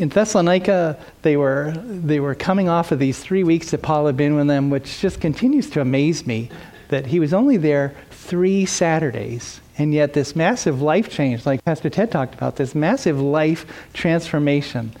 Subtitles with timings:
[0.00, 4.16] in Thessalonica, they were, they were coming off of these three weeks that Paul had
[4.16, 6.48] been with them, which just continues to amaze me
[6.88, 9.60] that he was only there three Saturdays.
[9.76, 14.92] And yet, this massive life change, like Pastor Ted talked about, this massive life transformation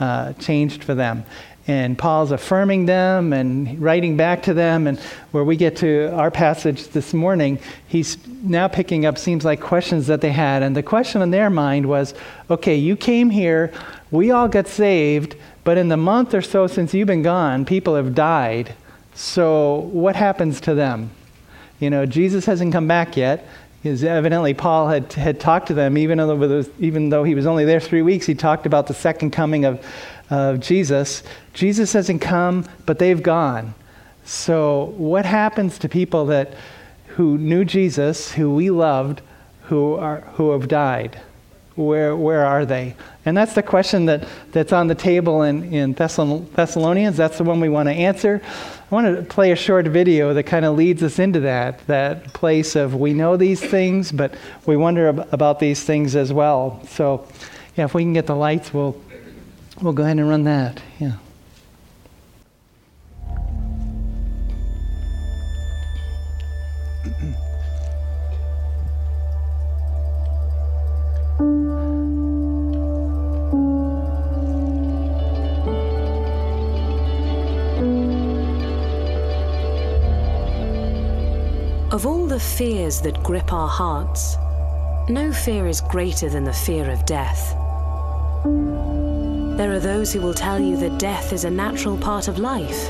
[0.00, 1.24] uh, changed for them.
[1.68, 4.86] And Paul's affirming them and writing back to them.
[4.86, 4.98] And
[5.32, 10.06] where we get to our passage this morning, he's now picking up, seems like, questions
[10.06, 10.62] that they had.
[10.62, 12.14] And the question in their mind was
[12.50, 13.72] okay, you came here,
[14.10, 17.94] we all got saved, but in the month or so since you've been gone, people
[17.94, 18.74] have died.
[19.14, 21.10] So what happens to them?
[21.80, 23.46] You know, Jesus hasn't come back yet.
[23.82, 27.46] Because evidently Paul had, had talked to them, even though, was, even though he was
[27.46, 29.84] only there three weeks, he talked about the second coming of,
[30.30, 31.22] of Jesus.
[31.54, 33.74] Jesus hasn't come, but they've gone.
[34.24, 36.54] So, what happens to people that,
[37.06, 39.22] who knew Jesus, who we loved,
[39.62, 41.20] who, are, who have died?
[41.76, 42.96] Where, where are they?
[43.28, 47.16] And that's the question that, that's on the table in, in Thessalonians.
[47.16, 48.40] That's the one we want to answer.
[48.90, 52.32] I want to play a short video that kind of leads us into that, that
[52.32, 56.80] place of we know these things, but we wonder ab- about these things as well.
[56.88, 57.28] So,
[57.76, 58.98] yeah, if we can get the lights, we'll,
[59.82, 60.80] we'll go ahead and run that.
[60.98, 61.12] Yeah.
[81.98, 84.36] Of all the fears that grip our hearts,
[85.08, 87.56] no fear is greater than the fear of death.
[89.58, 92.88] There are those who will tell you that death is a natural part of life.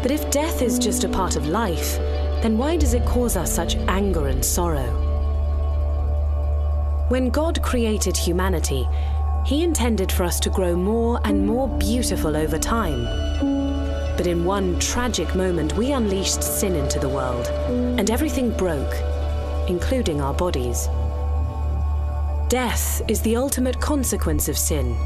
[0.00, 1.98] But if death is just a part of life,
[2.40, 4.88] then why does it cause us such anger and sorrow?
[7.10, 8.88] When God created humanity,
[9.44, 13.04] He intended for us to grow more and more beautiful over time.
[14.16, 17.46] But in one tragic moment, we unleashed sin into the world,
[17.98, 18.94] and everything broke,
[19.68, 20.88] including our bodies.
[22.48, 24.96] Death is the ultimate consequence of sin,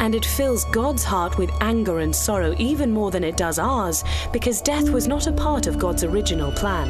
[0.00, 4.04] and it fills God's heart with anger and sorrow even more than it does ours,
[4.32, 6.88] because death was not a part of God's original plan.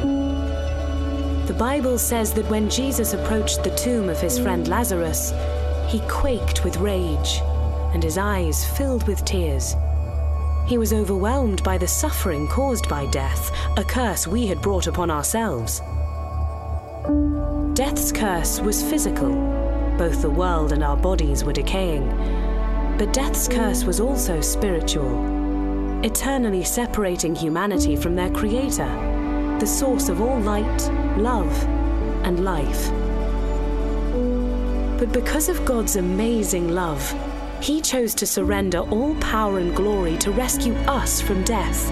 [1.47, 5.33] The Bible says that when Jesus approached the tomb of his friend Lazarus,
[5.87, 7.41] he quaked with rage,
[7.93, 9.75] and his eyes filled with tears.
[10.69, 15.09] He was overwhelmed by the suffering caused by death, a curse we had brought upon
[15.09, 15.81] ourselves.
[17.73, 19.31] Death's curse was physical.
[19.97, 22.07] Both the world and our bodies were decaying.
[22.99, 30.21] But death's curse was also spiritual, eternally separating humanity from their Creator, the source of
[30.21, 30.81] all light,
[31.17, 31.63] love,
[32.23, 32.91] and life.
[34.99, 37.01] But because of God's amazing love,
[37.61, 41.91] he chose to surrender all power and glory to rescue us from death.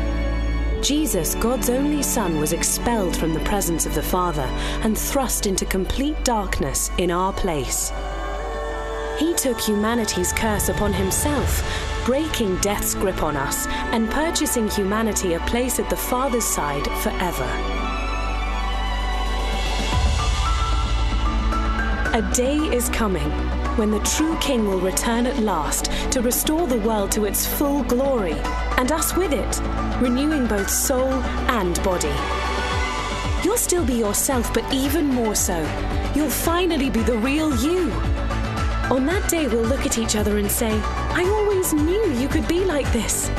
[0.82, 4.48] Jesus, God's only Son, was expelled from the presence of the Father
[4.84, 7.92] and thrust into complete darkness in our place.
[9.18, 11.64] He took humanity's curse upon himself,
[12.06, 17.50] breaking death's grip on us and purchasing humanity a place at the Father's side forever.
[22.14, 23.32] A day is coming
[23.78, 27.84] when the true King will return at last to restore the world to its full
[27.84, 28.36] glory,
[28.78, 29.62] and us with it,
[30.02, 31.14] renewing both soul
[31.50, 32.14] and body.
[33.44, 35.60] You'll still be yourself, but even more so,
[36.16, 37.92] you'll finally be the real you.
[38.90, 42.48] On that day, we'll look at each other and say, I always knew you could
[42.48, 43.30] be like this.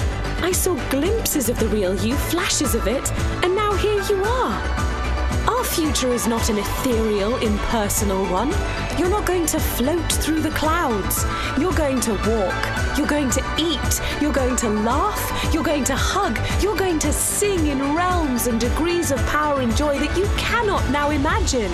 [0.41, 3.11] I saw glimpses of the real you, flashes of it,
[3.43, 4.78] and now here you are.
[5.79, 8.51] Future is not an ethereal, impersonal one.
[8.99, 11.25] You're not going to float through the clouds.
[11.57, 12.99] You're going to walk.
[12.99, 14.21] You're going to eat.
[14.21, 15.55] You're going to laugh.
[15.55, 16.37] You're going to hug.
[16.61, 20.91] You're going to sing in realms and degrees of power and joy that you cannot
[20.91, 21.71] now imagine.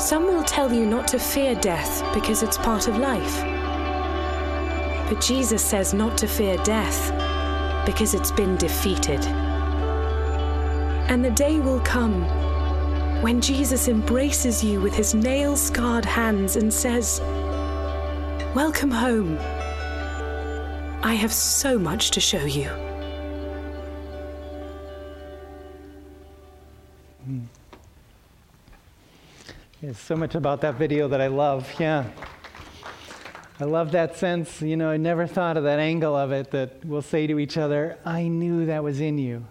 [0.00, 3.61] Some will tell you not to fear death because it's part of life.
[5.12, 7.10] But Jesus says not to fear death
[7.84, 9.20] because it's been defeated.
[11.10, 12.22] And the day will come
[13.20, 17.20] when Jesus embraces you with his nail scarred hands and says,
[18.54, 19.36] Welcome home.
[21.02, 22.70] I have so much to show you.
[27.26, 27.40] Hmm.
[29.82, 31.70] There's so much about that video that I love.
[31.78, 32.06] Yeah.
[33.62, 34.60] I love that sense.
[34.60, 37.56] You know, I never thought of that angle of it that we'll say to each
[37.56, 39.46] other, I knew that was in you.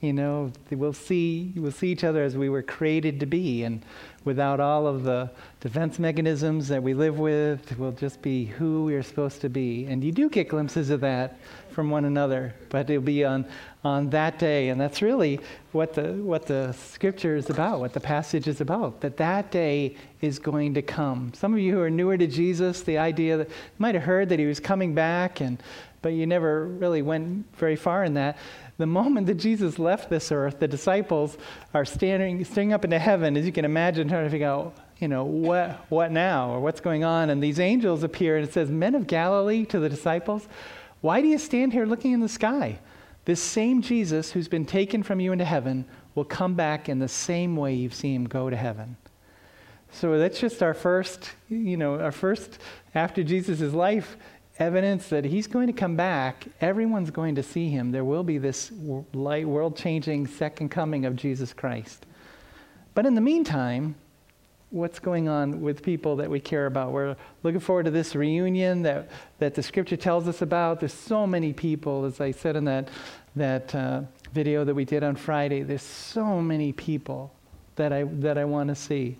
[0.00, 3.64] You know, we'll see, we'll see each other as we were created to be.
[3.64, 3.84] And
[4.24, 5.28] without all of the
[5.60, 9.86] defense mechanisms that we live with, we'll just be who we are supposed to be.
[9.86, 11.38] And you do get glimpses of that
[11.70, 13.44] from one another, but it'll be on,
[13.82, 14.68] on that day.
[14.68, 15.40] And that's really
[15.72, 19.96] what the, what the scripture is about, what the passage is about, that that day
[20.20, 21.32] is going to come.
[21.34, 24.28] Some of you who are newer to Jesus, the idea that you might have heard
[24.28, 25.60] that he was coming back, and,
[26.02, 28.38] but you never really went very far in that
[28.78, 31.36] the moment that Jesus left this earth, the disciples
[31.74, 35.08] are standing, staring up into heaven, as you can imagine, trying to figure out, you
[35.08, 37.28] know, what, what now or what's going on.
[37.28, 40.46] And these angels appear, and it says, Men of Galilee to the disciples,
[41.00, 42.78] why do you stand here looking in the sky?
[43.24, 45.84] This same Jesus who's been taken from you into heaven
[46.14, 48.96] will come back in the same way you've seen him go to heaven.
[49.90, 52.58] So that's just our first, you know, our first
[52.94, 54.16] after Jesus' life
[54.58, 56.46] evidence that he's going to come back.
[56.60, 57.92] Everyone's going to see him.
[57.92, 58.72] There will be this
[59.12, 62.06] light, world changing second coming of Jesus Christ.
[62.94, 63.94] But in the meantime,
[64.70, 66.92] what's going on with people that we care about?
[66.92, 69.08] We're looking forward to this reunion that,
[69.38, 70.80] that the scripture tells us about.
[70.80, 72.88] There's so many people, as I said in that,
[73.36, 74.02] that uh,
[74.32, 77.32] video that we did on Friday, there's so many people
[77.76, 79.16] that I, that I want to see.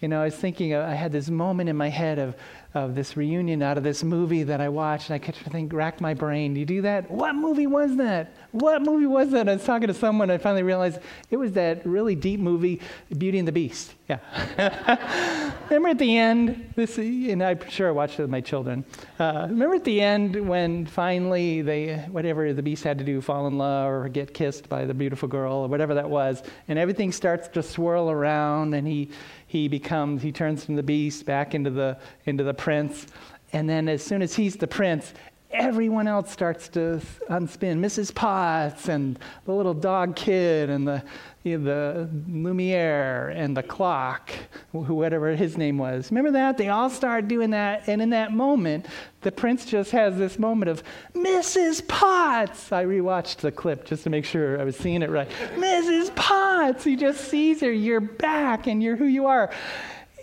[0.00, 2.34] You know, I was thinking, I had this moment in my head of
[2.74, 6.00] of this reunion out of this movie that I watched, and I kept think, rack
[6.00, 6.54] my brain.
[6.54, 7.08] Do you do that?
[7.08, 8.32] What movie was that?
[8.50, 9.48] What movie was that?
[9.48, 10.98] I was talking to someone, I finally realized
[11.30, 12.80] it was that really deep movie,
[13.16, 13.94] Beauty and the Beast.
[14.08, 15.50] Yeah.
[15.70, 18.84] remember at the end, this, and I'm sure I watched it with my children.
[19.18, 23.46] Uh, remember at the end when finally they, whatever the beast had to do, fall
[23.46, 27.12] in love or get kissed by the beautiful girl or whatever that was, and everything
[27.12, 29.10] starts to swirl around, and he
[29.54, 33.06] he becomes he turns from the beast back into the into the prince
[33.52, 35.14] and then as soon as he's the prince
[35.52, 41.00] everyone else starts to unspin mrs potts and the little dog kid and the
[41.44, 44.32] you know, the lumiere and the clock
[44.72, 46.10] whatever his name was.
[46.10, 46.58] Remember that?
[46.58, 48.86] They all start doing that and in that moment
[49.20, 50.82] the prince just has this moment of
[51.14, 52.72] mrs potts!
[52.72, 55.30] I rewatched the clip just to make sure i was seeing it right.
[55.54, 56.84] Mrs potts!
[56.84, 59.50] He just sees her you're back and you're who you are.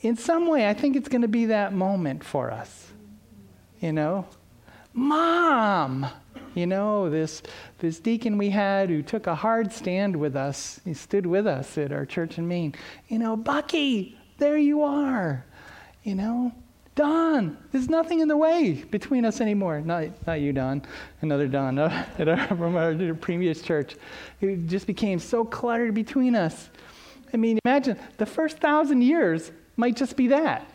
[0.02, 2.92] In some way i think it's going to be that moment for us
[3.82, 4.28] you know?
[4.94, 6.08] Mom!
[6.54, 7.42] You know, this,
[7.80, 11.78] this deacon we had who took a hard stand with us, he stood with us
[11.78, 12.76] at our church in Maine.
[13.08, 15.46] You know, Bucky, there you are.
[16.04, 16.52] You know,
[16.96, 19.82] Don, there's nothing in the way between us anymore.
[19.82, 20.82] Not, not you, Don,
[21.22, 23.96] another Don at our, from our previous church.
[24.42, 26.70] It just became so cluttered between us.
[27.34, 30.71] I mean, imagine the first thousand years might just be that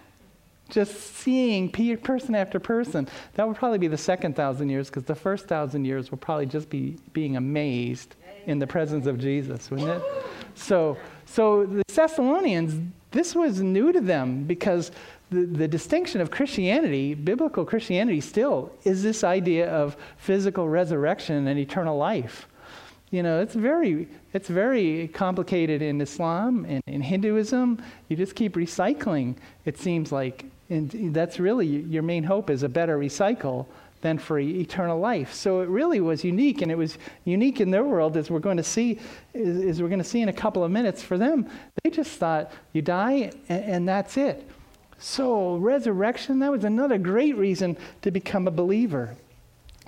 [0.69, 3.09] just seeing person after person.
[3.35, 6.47] That would probably be the second thousand years because the first thousand years will probably
[6.47, 8.17] just be being amazed
[8.47, 10.03] in the presence of Jesus, wouldn't it?
[10.55, 14.91] So, so the Thessalonians, this was new to them because
[15.31, 21.59] the, the distinction of Christianity, biblical Christianity still, is this idea of physical resurrection and
[21.59, 22.49] eternal life.
[23.11, 27.83] You know, it's very, it's very complicated in Islam and in Hinduism.
[28.09, 30.45] You just keep recycling, it seems like.
[30.69, 33.67] And that's really your main hope is a better recycle
[34.01, 35.33] than for eternal life.
[35.33, 38.59] So it really was unique, and it was unique in their world, as we're going
[38.59, 38.99] to see,
[39.35, 41.03] as we're going to see in a couple of minutes.
[41.03, 41.49] For them,
[41.83, 44.49] they just thought you die and, and that's it.
[44.99, 49.15] So resurrection, that was another great reason to become a believer.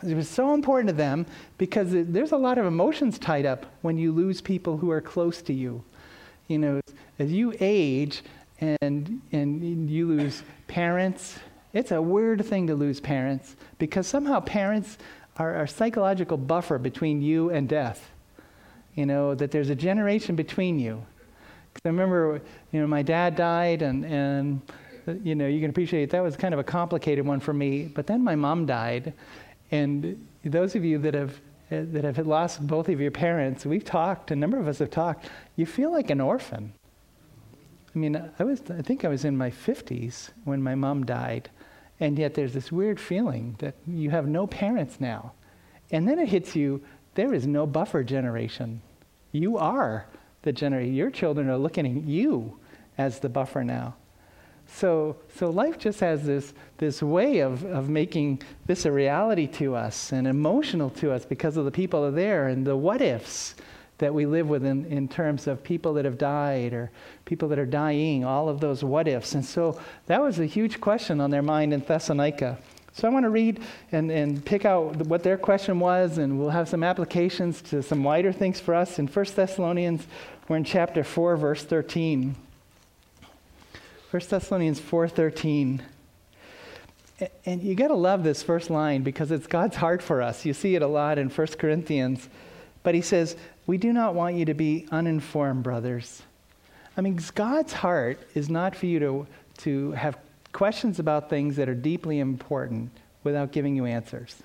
[0.06, 3.98] It was so important to them because there's a lot of emotions tied up when
[3.98, 5.82] you lose people who are close to you.
[6.46, 6.80] You know,
[7.18, 8.22] as you age
[8.60, 11.38] and, and you lose parents,
[11.72, 14.98] it's a weird thing to lose parents because somehow parents
[15.36, 18.10] are a psychological buffer between you and death.
[18.94, 21.04] You know, that there's a generation between you.
[21.84, 22.40] I remember,
[22.72, 24.60] you know, my dad died and, and
[25.22, 27.84] you know, you can appreciate that was kind of a complicated one for me.
[27.84, 29.14] But then my mom died,
[29.70, 34.30] and those of you that have that have lost both of your parents, we've talked.
[34.30, 35.28] A number of us have talked.
[35.56, 36.72] You feel like an orphan.
[37.94, 41.50] I mean, I was I think I was in my 50s when my mom died,
[42.00, 45.32] and yet there's this weird feeling that you have no parents now,
[45.90, 46.82] and then it hits you.
[47.14, 48.82] There is no buffer generation.
[49.32, 50.06] You are
[50.42, 50.94] the generation.
[50.94, 52.58] Your children are looking at you
[52.96, 53.96] as the buffer now.
[54.68, 59.74] So, so life just has this, this way of, of making this a reality to
[59.74, 63.54] us and emotional to us because of the people are there and the what ifs
[63.98, 66.90] that we live with in, in terms of people that have died or
[67.24, 69.34] people that are dying, all of those what ifs.
[69.34, 72.58] And so that was a huge question on their mind in Thessalonica.
[72.92, 73.60] So I want to read
[73.92, 78.02] and, and pick out what their question was, and we'll have some applications to some
[78.02, 78.98] wider things for us.
[78.98, 80.06] In 1 Thessalonians,
[80.48, 82.34] we're in chapter 4, verse 13.
[84.10, 85.80] 1 Thessalonians 4:13.
[87.44, 90.46] And you got to love this first line because it's God's heart for us.
[90.46, 92.28] You see it a lot in 1 Corinthians.
[92.82, 93.36] But he says,
[93.68, 96.22] We do not want you to be uninformed, brothers.
[96.96, 99.26] I mean, God's heart is not for you to,
[99.58, 100.16] to have
[100.54, 102.90] questions about things that are deeply important
[103.24, 104.42] without giving you answers.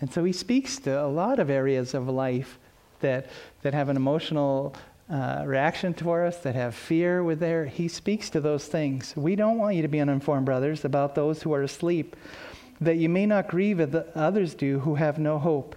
[0.00, 2.58] And so he speaks to a lot of areas of life
[3.00, 3.26] that,
[3.60, 4.74] that have an emotional
[5.10, 7.66] uh, reaction toward us, that have fear with there.
[7.66, 9.14] He speaks to those things.
[9.14, 12.16] We don't want you to be uninformed, brothers, about those who are asleep,
[12.80, 15.76] that you may not grieve as others do who have no hope.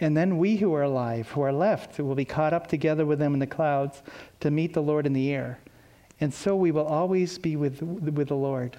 [0.00, 3.18] And then we who are alive, who are left, will be caught up together with
[3.18, 4.02] them in the clouds
[4.40, 5.58] to meet the Lord in the air.
[6.20, 8.76] And so we will always be with, with the Lord.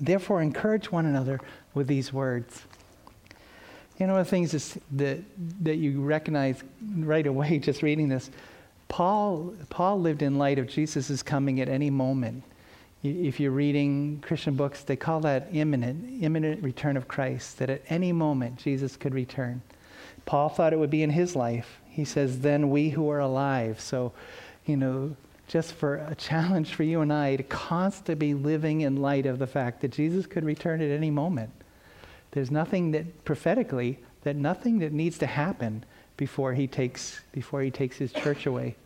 [0.00, 1.40] Therefore, encourage one another
[1.72, 2.64] with these words.
[3.98, 5.20] You know, the things is, that,
[5.62, 6.62] that you recognize
[6.96, 8.30] right away just reading this
[8.88, 12.44] Paul, Paul lived in light of Jesus' coming at any moment.
[13.02, 17.82] If you're reading Christian books, they call that imminent, imminent return of Christ, that at
[17.88, 19.62] any moment Jesus could return.
[20.26, 21.80] Paul thought it would be in his life.
[21.88, 23.80] He says, then we who are alive.
[23.80, 24.12] So,
[24.66, 25.16] you know,
[25.46, 29.38] just for a challenge for you and I to constantly be living in light of
[29.38, 31.50] the fact that Jesus could return at any moment.
[32.30, 35.84] There's nothing that prophetically, that nothing that needs to happen
[36.16, 38.76] before he takes, before he takes his church away.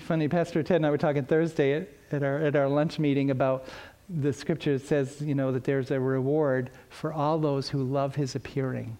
[0.00, 3.30] Funny, Pastor Ted and I were talking Thursday at, at, our, at our lunch meeting
[3.30, 3.66] about
[4.08, 8.34] the scripture says, you know, that there's a reward for all those who love his
[8.34, 8.96] appearing.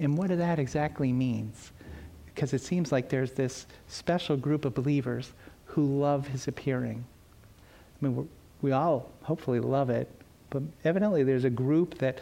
[0.00, 1.72] And, what that exactly means.
[2.26, 5.32] Because it seems like there's this special group of believers
[5.64, 7.04] who love his appearing.
[8.00, 8.28] I mean,
[8.62, 10.10] we all hopefully love it,
[10.50, 12.18] but evidently there's a group that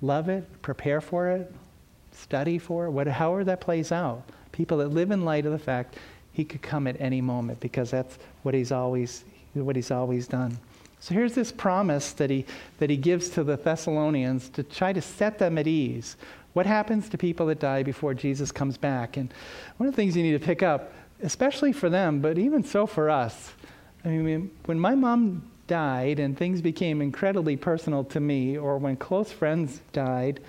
[0.00, 1.52] love it, prepare for it,
[2.12, 4.22] study for it, what, however that plays out.
[4.52, 5.96] People that live in light of the fact
[6.32, 10.56] he could come at any moment because that's what he's always, what he's always done.
[11.00, 12.44] So here's this promise that he,
[12.78, 16.16] that he gives to the Thessalonians to try to set them at ease.
[16.52, 19.16] What happens to people that die before Jesus comes back?
[19.16, 19.32] And
[19.76, 22.86] one of the things you need to pick up, especially for them, but even so
[22.86, 23.52] for us,
[24.04, 28.96] I mean, when my mom died and things became incredibly personal to me, or when
[28.96, 30.40] close friends died,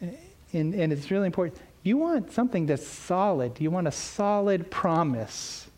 [0.00, 0.08] eh,
[0.52, 1.60] and, and it's really important.
[1.84, 3.60] You want something that's solid.
[3.60, 5.68] You want a solid promise.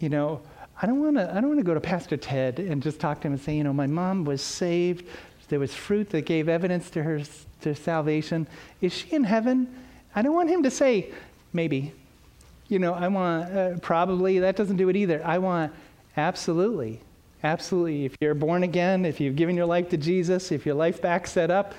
[0.00, 0.40] You know,
[0.80, 1.30] I don't want to.
[1.30, 3.56] I don't want to go to Pastor Ted and just talk to him and say,
[3.56, 5.06] you know, my mom was saved.
[5.48, 7.20] There was fruit that gave evidence to her
[7.62, 8.46] to salvation.
[8.80, 9.74] Is she in heaven?
[10.14, 11.10] I don't want him to say,
[11.52, 11.92] maybe.
[12.68, 14.38] You know, I want uh, probably.
[14.38, 15.24] That doesn't do it either.
[15.24, 15.72] I want
[16.16, 17.00] absolutely,
[17.42, 18.04] absolutely.
[18.04, 21.26] If you're born again, if you've given your life to Jesus, if your life back
[21.26, 21.74] set up,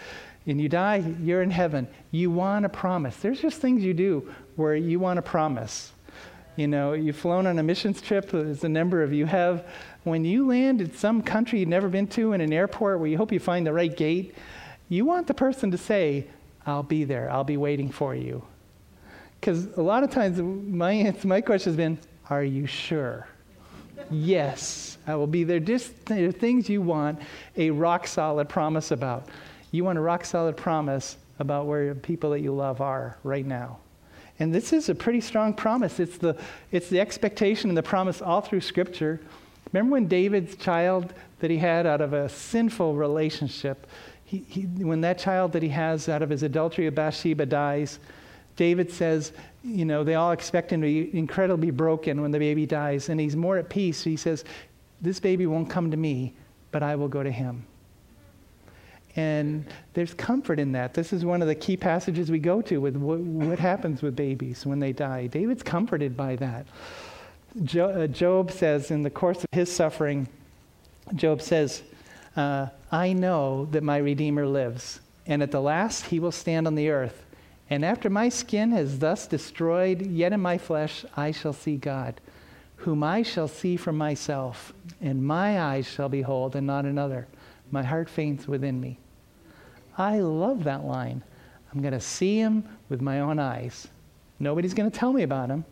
[0.45, 1.87] and you die, you're in heaven.
[2.11, 3.15] You want a promise.
[3.17, 5.91] There's just things you do where you want a promise.
[6.55, 9.65] You know, you've flown on a missions trip, as a number of you have.
[10.03, 13.17] When you land in some country you've never been to in an airport where you
[13.17, 14.35] hope you find the right gate,
[14.89, 16.27] you want the person to say,
[16.65, 18.43] I'll be there, I'll be waiting for you.
[19.39, 21.97] Because a lot of times my, my question has been,
[22.29, 23.27] Are you sure?
[24.09, 25.59] yes, I will be there.
[25.59, 27.19] Just there are things you want
[27.57, 29.27] a rock solid promise about.
[29.71, 33.79] You want a rock solid promise about where people that you love are right now.
[34.39, 35.99] And this is a pretty strong promise.
[35.99, 36.37] It's the,
[36.71, 39.19] it's the expectation and the promise all through Scripture.
[39.71, 43.87] Remember when David's child that he had out of a sinful relationship,
[44.33, 47.99] he, he, when that child that he has out of his adultery of Bathsheba dies,
[48.55, 49.31] David says,
[49.63, 53.19] you know, they all expect him to be incredibly broken when the baby dies, and
[53.19, 54.03] he's more at peace.
[54.03, 54.43] He says,
[55.01, 56.33] This baby won't come to me,
[56.71, 57.63] but I will go to him.
[59.15, 60.95] And there's comfort in that.
[60.95, 64.15] This is one of the key passages we go to with what, what happens with
[64.15, 65.27] babies when they die.
[65.27, 66.65] David's comforted by that.
[67.79, 70.27] Uh, Job says, in the course of his suffering,
[71.13, 71.83] Job says,
[72.35, 76.75] uh, I know that my Redeemer lives, and at the last he will stand on
[76.75, 77.23] the earth.
[77.69, 82.19] And after my skin has thus destroyed, yet in my flesh I shall see God,
[82.77, 87.27] whom I shall see for myself, and my eyes shall behold, and not another.
[87.71, 88.99] My heart faints within me.
[89.97, 91.23] I love that line.
[91.73, 93.87] I'm going to see him with my own eyes.
[94.39, 95.65] Nobody's going to tell me about him.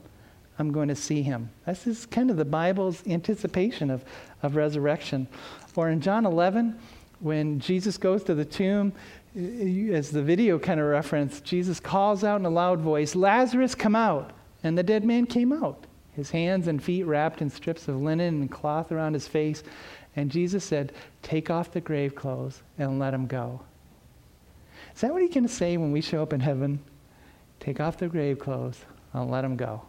[0.62, 1.50] I'm going to see him.
[1.66, 4.06] This is kind of the Bible's anticipation of,
[4.44, 5.28] of resurrection.
[5.76, 6.78] Or in John 11,
[7.20, 8.94] when Jesus goes to the tomb,
[9.36, 13.96] as the video kind of reference, Jesus calls out in a loud voice, Lazarus, come
[13.96, 14.34] out.
[14.64, 18.42] And the dead man came out, his hands and feet wrapped in strips of linen
[18.42, 19.64] and cloth around his face.
[20.16, 23.62] And Jesus said, Take off the grave clothes and let him go.
[24.94, 26.80] Is that what he's going to say when we show up in heaven?
[27.60, 29.82] Take off the grave clothes and let him go.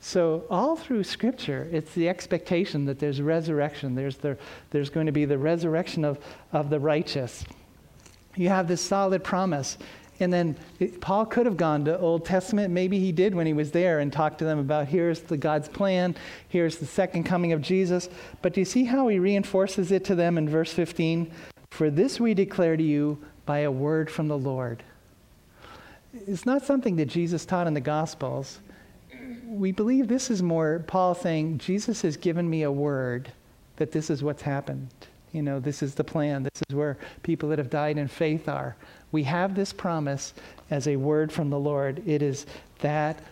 [0.00, 3.94] So, all through Scripture, it's the expectation that there's resurrection.
[3.94, 4.36] There's, the,
[4.70, 6.18] there's going to be the resurrection of,
[6.52, 7.44] of the righteous.
[8.36, 9.78] You have this solid promise.
[10.20, 12.72] And then it, Paul could have gone to Old Testament.
[12.72, 15.68] Maybe he did when he was there and talked to them about here's the God's
[15.68, 16.14] plan,
[16.48, 18.08] here's the second coming of Jesus.
[18.42, 21.30] But do you see how he reinforces it to them in verse 15?
[21.70, 24.82] For this we declare to you by a word from the Lord.
[26.26, 28.60] It's not something that Jesus taught in the Gospels
[29.46, 33.30] we believe this is more Paul saying, Jesus has given me a word
[33.76, 34.88] that this is what's happened.
[35.32, 36.44] You know, this is the plan.
[36.44, 38.76] This is where people that have died in faith are.
[39.12, 40.34] We have this promise
[40.70, 42.02] as a word from the Lord.
[42.06, 42.46] It is
[42.80, 43.22] that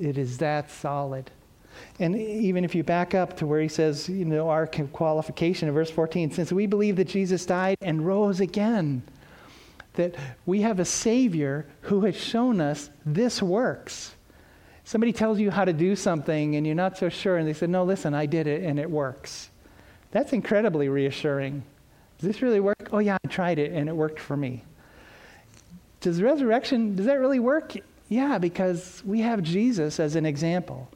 [0.00, 1.30] it is that solid.
[1.98, 5.74] And even if you back up to where he says, you know, our qualification in
[5.74, 9.02] verse 14, since we believe that Jesus died and rose again,
[9.94, 10.14] that
[10.46, 14.14] we have a Savior who has shown us this works
[14.84, 17.66] somebody tells you how to do something and you're not so sure, and they say,
[17.66, 19.50] No, listen, I did it and it works.
[20.12, 21.64] That's incredibly reassuring.
[22.18, 22.88] Does this really work?
[22.92, 24.62] Oh, yeah, I tried it and it worked for me.
[26.00, 27.72] Does resurrection, does that really work?
[28.08, 30.88] Yeah, because we have Jesus as an example.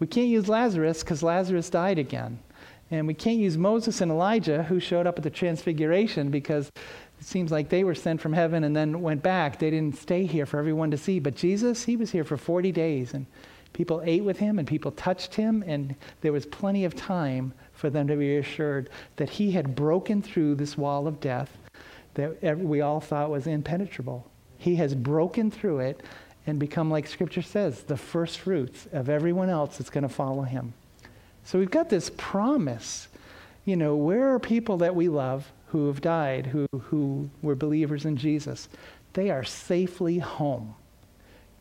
[0.00, 2.38] We can't use Lazarus because Lazarus died again.
[2.90, 6.70] And we can't use Moses and Elijah, who showed up at the Transfiguration, because
[7.20, 9.58] it seems like they were sent from heaven and then went back.
[9.58, 11.18] They didn't stay here for everyone to see.
[11.18, 13.26] But Jesus, he was here for 40 days, and
[13.74, 17.90] people ate with him, and people touched him, and there was plenty of time for
[17.90, 21.56] them to be assured that he had broken through this wall of death
[22.14, 24.28] that we all thought was impenetrable.
[24.56, 26.02] He has broken through it
[26.48, 30.42] and become, like Scripture says, the first fruits of everyone else that's going to follow
[30.42, 30.72] him.
[31.48, 33.08] So we've got this promise.
[33.64, 35.50] You know, where are people that we love?
[35.68, 38.68] who have died, who, who were believers in Jesus,
[39.12, 40.74] they are safely home.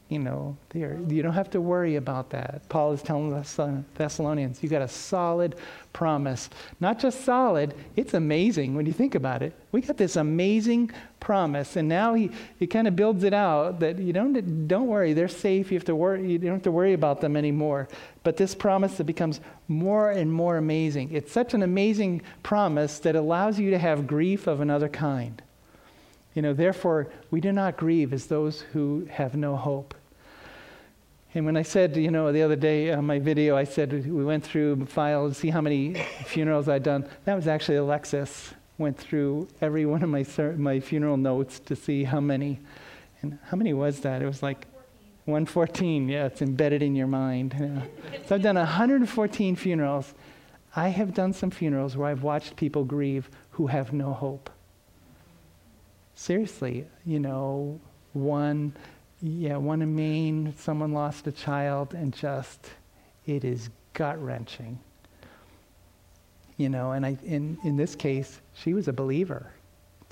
[0.09, 2.61] You know, you don't have to worry about that.
[2.69, 5.55] Paul is telling the Thessalonians, you got a solid
[5.91, 6.49] promise.
[6.79, 9.53] Not just solid, it's amazing when you think about it.
[9.73, 13.99] We got this amazing promise, and now he, he kind of builds it out that
[13.99, 15.73] you don't, don't worry, they're safe.
[15.73, 17.89] You, have to worry, you don't have to worry about them anymore.
[18.23, 21.11] But this promise that becomes more and more amazing.
[21.11, 25.41] It's such an amazing promise that allows you to have grief of another kind.
[26.37, 29.95] You know, therefore, we do not grieve as those who have no hope.
[31.33, 34.23] And when I said, you know, the other day on my video, I said we
[34.23, 35.95] went through files, to see how many
[36.25, 37.09] funerals I'd done.
[37.25, 40.23] That was actually Alexis went through every one of my
[40.57, 42.59] my funeral notes to see how many.
[43.23, 44.21] And how many was that?
[44.21, 44.67] It was like
[45.25, 46.07] 114.
[46.07, 47.55] Yeah, it's embedded in your mind.
[47.59, 47.81] Yeah.
[48.27, 50.13] so I've done 114 funerals.
[50.75, 54.51] I have done some funerals where I've watched people grieve who have no hope
[56.17, 57.79] seriously, you know,
[58.13, 58.73] one,
[59.21, 62.71] yeah, one in Maine, someone lost a child, and just,
[63.25, 64.79] it is gut wrenching.
[66.57, 69.51] You know, and I, in, in this case, she was a believer.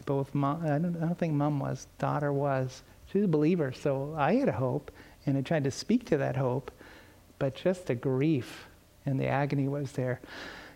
[0.06, 2.84] Both mom, I don't, I don't think mom was, daughter was.
[3.12, 4.92] She was a believer, so I had a hope,
[5.26, 6.70] and I tried to speak to that hope,
[7.40, 8.68] but just the grief
[9.08, 10.22] and the agony was there.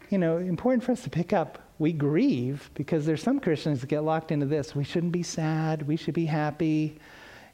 [0.10, 3.88] You know, important for us to pick up we grieve because there's some Christians that
[3.88, 4.76] get locked into this.
[4.76, 5.88] We shouldn't be sad.
[5.88, 7.00] We should be happy.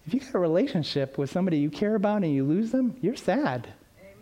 [0.06, 3.16] If you got a relationship with somebody you care about and you lose them, you're
[3.16, 3.70] sad.
[4.00, 4.14] Amen.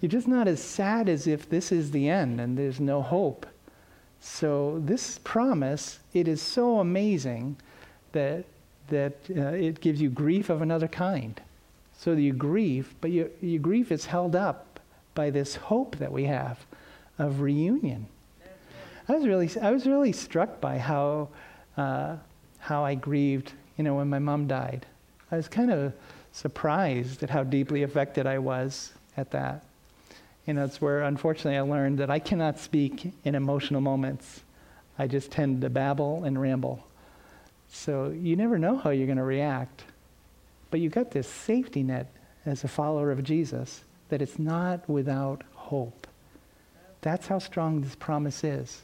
[0.00, 3.46] You're just not as sad as if this is the end and there's no hope.
[4.20, 7.56] So this promise, it is so amazing
[8.12, 8.44] that
[8.88, 11.40] that uh, it gives you grief of another kind.
[11.96, 14.80] So you grieve, but your, your grief is held up
[15.14, 16.66] by this hope that we have
[17.18, 18.06] of reunion.
[19.08, 21.28] I was really, I was really struck by how,
[21.76, 22.16] uh,
[22.58, 24.86] how I grieved, you know, when my mom died.
[25.30, 25.92] I was kind of
[26.32, 29.64] surprised at how deeply affected I was at that.
[30.46, 34.40] You know, it's where unfortunately I learned that I cannot speak in emotional moments.
[34.98, 36.86] I just tend to babble and ramble.
[37.70, 39.84] So you never know how you're going to react.
[40.70, 42.12] But you've got this safety net
[42.44, 46.06] as a follower of Jesus that it's not without hope.
[47.00, 48.82] That's how strong this promise is.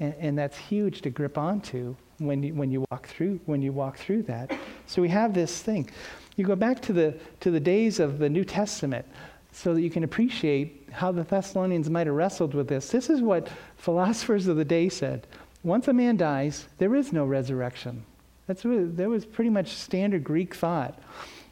[0.00, 3.72] And, and that's huge to grip onto when you, when you walk through when you
[3.72, 5.90] walk through that So we have this thing.
[6.36, 9.06] You go back to the, to the days of the New Testament
[9.52, 12.90] so that you can appreciate how the Thessalonians might have wrestled with this.
[12.90, 15.26] This is what philosophers of the day said.
[15.62, 18.04] Once a man dies, there is no resurrection.
[18.46, 21.00] That's really, that was pretty much standard Greek thought.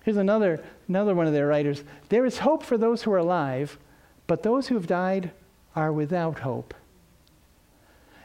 [0.05, 1.85] Here's another, another one of their writers.
[2.09, 3.79] There is hope for those who are alive,
[4.27, 5.31] but those who have died
[5.77, 6.75] are without hope.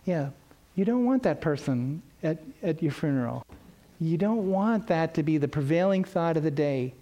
[0.07, 0.29] Yeah,
[0.75, 3.45] you don't want that person at, at your funeral.
[3.99, 6.93] You don't want that to be the prevailing thought of the day.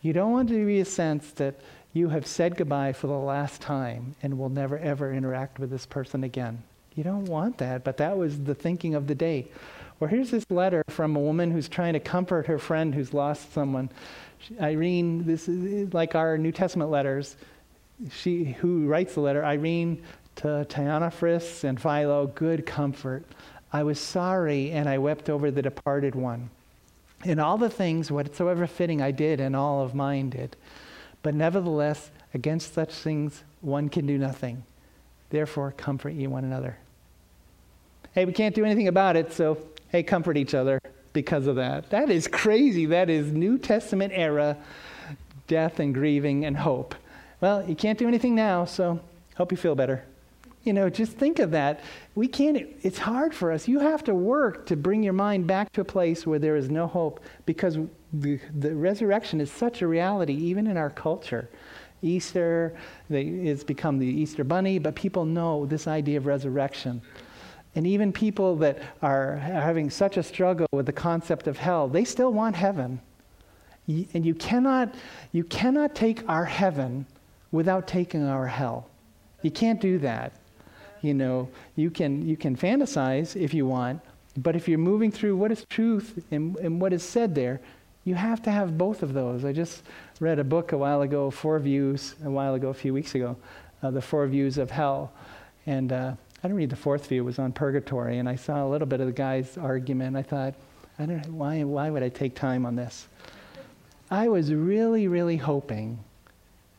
[0.00, 1.56] You don't want to be a sense that
[1.92, 5.84] you have said goodbye for the last time and will never ever interact with this
[5.84, 6.62] person again.
[6.94, 9.48] You don't want that, but that was the thinking of the day.
[10.00, 13.52] Or here's this letter from a woman who's trying to comfort her friend who's lost
[13.52, 13.90] someone.
[14.58, 17.36] Irene, this is like our New Testament letters.
[18.10, 20.02] She who writes the letter, Irene
[20.38, 23.24] to Taonnophris and Philo, good comfort.
[23.72, 26.50] I was sorry and I wept over the departed one.
[27.24, 30.56] In all the things whatsoever fitting I did, and all of mine did.
[31.24, 34.62] But nevertheless, against such things one can do nothing.
[35.30, 36.78] Therefore, comfort ye one another.
[38.12, 40.80] Hey, we can't do anything about it, so hey, comfort each other
[41.12, 41.90] because of that.
[41.90, 42.86] That is crazy.
[42.86, 44.56] That is New Testament era
[45.48, 46.94] death and grieving and hope.
[47.40, 49.00] Well, you can't do anything now, so
[49.36, 50.04] hope you feel better.
[50.64, 51.80] You know, just think of that.
[52.14, 53.68] We can't, it's hard for us.
[53.68, 56.68] You have to work to bring your mind back to a place where there is
[56.68, 57.78] no hope because
[58.12, 61.48] the, the resurrection is such a reality, even in our culture.
[62.02, 62.76] Easter
[63.10, 67.02] has become the Easter bunny, but people know this idea of resurrection.
[67.74, 72.04] And even people that are having such a struggle with the concept of hell, they
[72.04, 73.00] still want heaven.
[73.86, 74.94] And you cannot,
[75.32, 77.06] you cannot take our heaven
[77.52, 78.88] without taking our hell.
[79.42, 80.32] You can't do that.
[81.02, 84.00] You know, you can, you can fantasize if you want,
[84.36, 87.60] but if you're moving through what is truth and, and what is said there,
[88.04, 89.44] you have to have both of those.
[89.44, 89.82] I just
[90.20, 93.36] read a book a while ago, Four Views, a while ago, a few weeks ago,
[93.82, 95.12] uh, The Four Views of Hell.
[95.66, 98.64] And uh, I didn't read the fourth view, it was on purgatory, and I saw
[98.64, 100.16] a little bit of the guy's argument.
[100.16, 100.54] I thought,
[100.98, 103.08] I don't know, why, why would I take time on this?
[104.10, 105.98] I was really, really hoping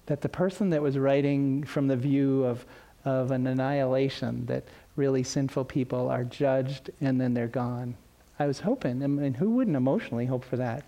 [0.07, 2.65] that the person that was writing from the view of,
[3.05, 4.63] of an annihilation, that
[4.95, 7.95] really sinful people are judged and then they're gone.
[8.37, 10.83] I was hoping, I and who wouldn't emotionally hope for that?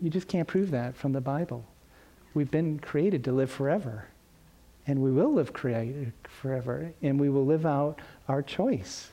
[0.00, 1.64] You just can't prove that from the Bible.
[2.34, 4.06] We've been created to live forever,
[4.86, 9.10] and we will live created forever, and we will live out our choice.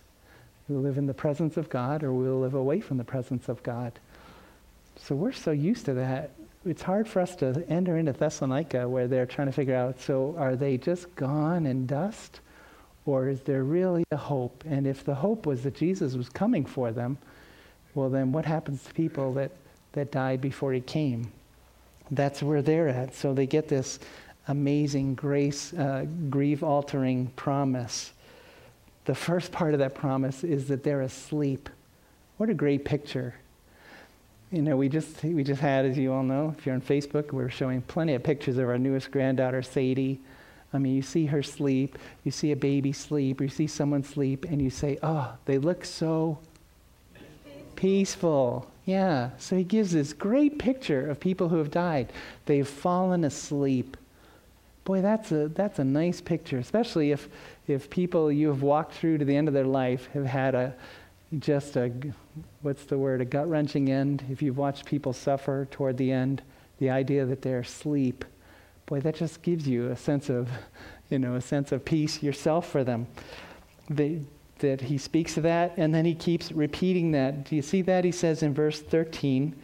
[0.68, 3.04] We will live in the presence of God, or we will live away from the
[3.04, 4.00] presence of God.
[4.96, 6.32] So we're so used to that
[6.66, 10.36] it's hard for us to enter into Thessalonica where they're trying to figure out so
[10.38, 12.40] are they just gone in dust?
[13.06, 14.64] Or is there really a hope?
[14.68, 17.18] And if the hope was that Jesus was coming for them,
[17.96, 19.52] well, then what happens to people that,
[19.94, 21.32] that died before he came?
[22.12, 23.16] That's where they're at.
[23.16, 24.00] So they get this
[24.48, 28.14] amazing grace, uh, grief altering promise.
[29.06, 31.70] The first part of that promise is that they're asleep.
[32.38, 33.34] What a great picture
[34.52, 37.32] you know, we just we just had, as you all know, if you're on Facebook,
[37.32, 40.20] we are showing plenty of pictures of our newest granddaughter, Sadie.
[40.74, 44.46] I mean, you see her sleep, you see a baby sleep, you see someone sleep,
[44.46, 46.38] and you say, "Oh, they look so
[47.76, 49.30] peaceful." Yeah.
[49.38, 52.12] So he gives this great picture of people who have died.
[52.46, 53.96] They've fallen asleep.
[54.84, 57.30] Boy, that's a that's a nice picture, especially if
[57.68, 60.74] if people you have walked through to the end of their life have had a
[61.40, 61.92] just a,
[62.62, 64.24] what's the word, a gut wrenching end.
[64.30, 66.42] If you've watched people suffer toward the end,
[66.80, 68.26] the idea that they're asleep,
[68.86, 70.50] boy, that just gives you a sense of,
[71.10, 73.08] you know, a sense of peace yourself for them.
[73.90, 74.20] The,
[74.60, 77.46] that he speaks of that, and then he keeps repeating that.
[77.46, 78.06] Do you see that?
[78.06, 79.56] He says in verse 13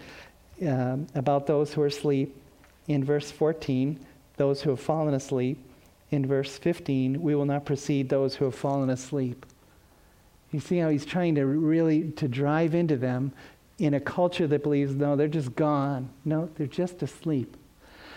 [0.68, 2.36] um, about those who are asleep.
[2.88, 4.00] In verse 14,
[4.38, 5.64] those who have fallen asleep.
[6.10, 9.46] In verse 15, we will not precede those who have fallen asleep.
[10.58, 13.32] You see how he's trying to really to drive into them
[13.78, 16.10] in a culture that believes no, they're just gone.
[16.26, 17.56] No, they're just asleep.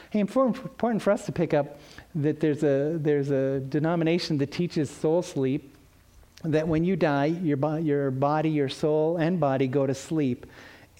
[0.08, 1.78] Hey, important for us to pick up
[2.14, 5.76] that there's a there's a denomination that teaches soul sleep.
[6.42, 10.46] That when you die, your, your body, your soul, and body go to sleep,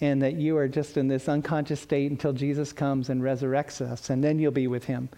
[0.03, 4.11] and that you are just in this unconscious state until Jesus comes and resurrects us,
[4.11, 5.09] and then you'll be with Him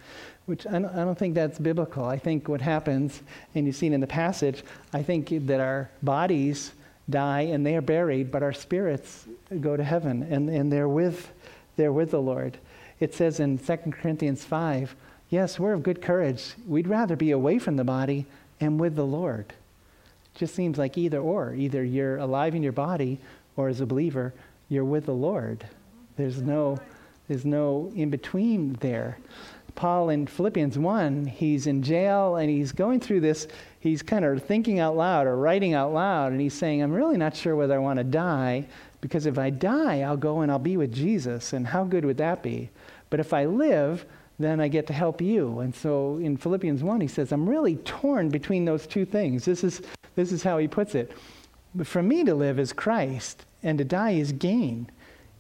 [0.47, 2.05] which I don't, I don't, think that's biblical.
[2.05, 3.23] I think what happens,
[3.55, 6.73] and you've seen in the passage, I think that our bodies
[7.09, 9.27] die and they are buried, but our spirits
[9.61, 11.31] go to heaven and, and they're, with,
[11.77, 12.59] they're with the Lord.
[13.01, 14.95] It says in 2 Corinthians 5,
[15.31, 16.55] yes, we're of good courage.
[16.67, 18.27] We'd rather be away from the body
[18.61, 19.53] and with the Lord.
[20.35, 21.55] Just seems like either or.
[21.55, 23.19] Either you're alive in your body,
[23.57, 24.33] or as a believer,
[24.69, 25.67] you're with the Lord.
[26.17, 26.79] There's no,
[27.29, 29.19] there's no in between there.
[29.75, 33.49] Paul in Philippians 1, he's in jail and he's going through this.
[33.81, 37.17] He's kind of thinking out loud or writing out loud, and he's saying, I'm really
[37.17, 38.67] not sure whether I want to die
[39.01, 41.53] because if I die, I'll go and I'll be with Jesus.
[41.53, 42.71] And how good would that be?
[43.11, 44.07] But if I live,
[44.39, 45.61] then I get to help you.
[45.61, 49.45] And so in Philippians 1, he says, I'm really torn between those two things.
[49.45, 49.83] This is,
[50.15, 51.13] this is how he puts it.
[51.75, 54.89] But for me to live is Christ, and to die is gain.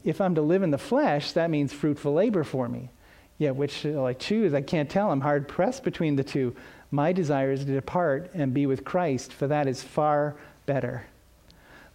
[0.04, 2.90] If I'm to live in the flesh, that means fruitful labor for me.
[3.38, 4.54] Yet, which shall I choose?
[4.54, 5.10] I can't tell.
[5.10, 6.54] I'm hard pressed between the two.
[6.90, 11.04] My desire is to depart and be with Christ, for that is far better.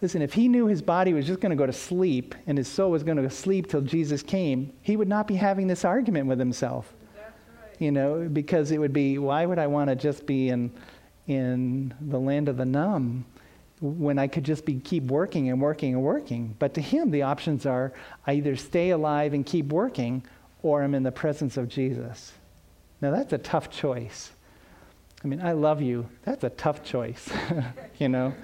[0.00, 2.68] Listen, if he knew his body was just going to go to sleep and his
[2.68, 6.26] soul was going to sleep till Jesus came, he would not be having this argument
[6.26, 6.92] with himself.
[7.16, 7.80] Right.
[7.80, 10.70] You know, because it would be, why would I want to just be in,
[11.26, 13.24] in the land of the numb
[13.80, 16.54] when I could just be keep working and working and working?
[16.60, 17.92] But to him, the options are
[18.24, 20.22] I either stay alive and keep working
[20.62, 22.32] or I'm in the presence of Jesus.
[23.00, 24.32] Now, that's a tough choice.
[25.24, 26.08] I mean, I love you.
[26.24, 27.28] That's a tough choice,
[27.98, 28.34] you know?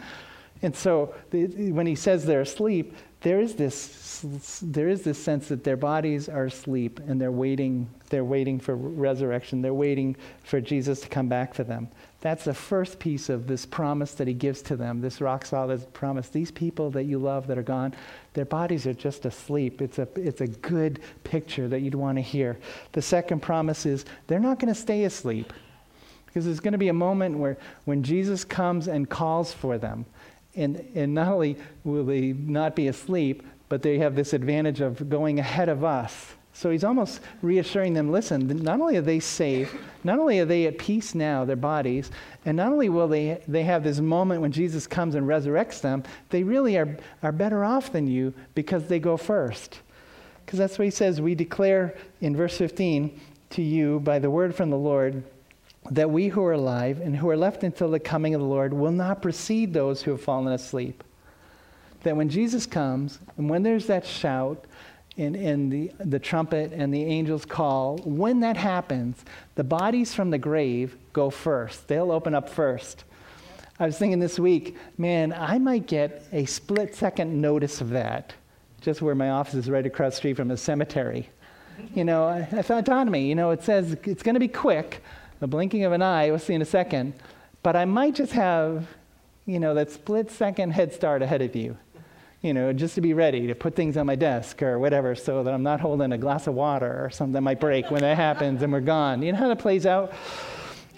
[0.63, 4.21] And so the, when he says they're asleep, there is this
[4.63, 8.77] there is this sense that their bodies are asleep and they're waiting they're waiting for
[8.77, 9.61] resurrection.
[9.61, 11.89] They're waiting for Jesus to come back for them.
[12.21, 15.93] That's the first piece of this promise that he gives to them, this rock solid
[15.93, 16.29] promise.
[16.29, 17.95] These people that you love that are gone,
[18.35, 19.81] their bodies are just asleep.
[19.81, 22.59] It's a, it's a good picture that you'd want to hear.
[22.93, 25.53] The second promise is they're not going to stay asleep
[26.27, 30.05] because there's going to be a moment where when Jesus comes and calls for them,
[30.57, 35.09] and, and not only will they not be asleep, but they have this advantage of
[35.09, 36.35] going ahead of us.
[36.57, 40.67] So he's almost reassuring them listen, not only are they safe, not only are they
[40.67, 42.13] at peace now, their bodies,
[42.47, 46.05] and not only will they, they have this moment when Jesus comes and resurrects them,
[46.31, 49.81] they really are, are better off than you because they go first.
[50.47, 51.21] Because that's what he says.
[51.21, 55.25] We declare in verse 15 to you by the word from the Lord
[55.91, 58.73] that we who are alive and who are left until the coming of the Lord
[58.73, 61.03] will not precede those who have fallen asleep.
[62.05, 64.67] That when Jesus comes, and when there's that shout,
[65.17, 69.25] and, and the, the trumpet and the angels call, when that happens,
[69.55, 71.87] the bodies from the grave go first.
[71.87, 73.05] They'll open up first.
[73.79, 78.33] I was thinking this week, man, I might get a split second notice of that,
[78.81, 81.29] just where my office is right across the street from a cemetery.
[81.95, 85.03] You know, I, I on me, you know, it says it's going to be quick,
[85.41, 87.15] the blinking of an eye, we'll see in a second.
[87.63, 88.87] But I might just have,
[89.47, 91.77] you know, that split second head start ahead of you.
[92.45, 95.43] You know, just to be ready to put things on my desk or whatever so
[95.43, 98.17] that I'm not holding a glass of water or something that might break when that
[98.17, 99.23] happens and we're gone.
[99.23, 100.13] You know how that plays out?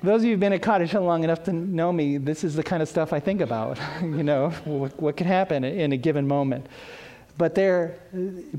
[0.03, 2.55] Those of you who've been at Cottage Hill long enough to know me, this is
[2.55, 3.79] the kind of stuff I think about.
[4.03, 6.67] you know, what, what can happen in a given moment
[7.39, 7.99] but they're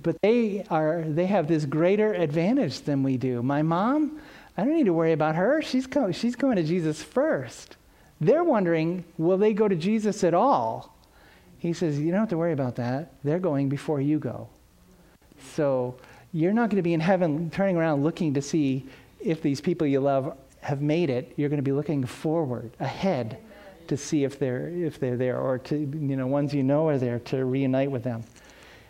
[0.04, 4.19] but they are they have this greater advantage than we do my mom
[4.58, 5.62] I don't need to worry about her.
[5.62, 7.78] She's, co- she's going to Jesus first.
[8.19, 10.96] They're wondering, will they go to Jesus at all?
[11.67, 13.13] He says, You don't have to worry about that.
[13.23, 14.49] They're going before you go.
[15.53, 15.97] So
[16.32, 18.86] you're not going to be in heaven turning around looking to see
[19.19, 21.34] if these people you love have made it.
[21.36, 23.38] You're going to be looking forward, ahead,
[23.88, 26.97] to see if they're, if they're there or to, you know, ones you know are
[26.97, 28.23] there to reunite with them.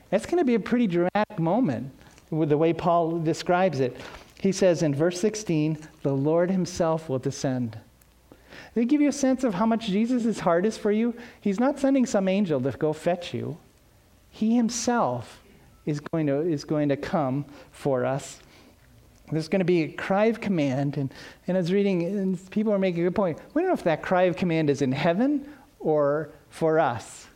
[0.10, 1.92] That's going to be a pretty dramatic moment
[2.30, 4.00] with the way Paul describes it.
[4.40, 7.78] He says in verse 16, the Lord himself will descend.
[8.74, 11.16] They give you a sense of how much Jesus' heart is for you.
[11.42, 13.58] He's not sending some angel to go fetch you.
[14.30, 15.42] He himself
[15.86, 18.40] is going to, is going to come for us.
[19.32, 20.98] There's going to be a cry of command.
[20.98, 21.14] And,
[21.48, 23.40] and I was reading, and people are making a good point.
[23.54, 25.48] We don't know if that cry of command is in heaven
[25.80, 27.27] or for us.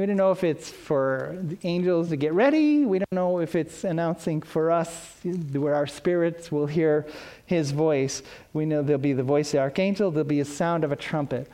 [0.00, 2.84] We don't know if it's for the angels to get ready.
[2.84, 5.16] We don't know if it's announcing for us
[5.52, 7.06] where our spirits will hear
[7.46, 8.22] his voice.
[8.52, 10.96] We know there'll be the voice of the archangel, there'll be a sound of a
[10.96, 11.48] trumpet.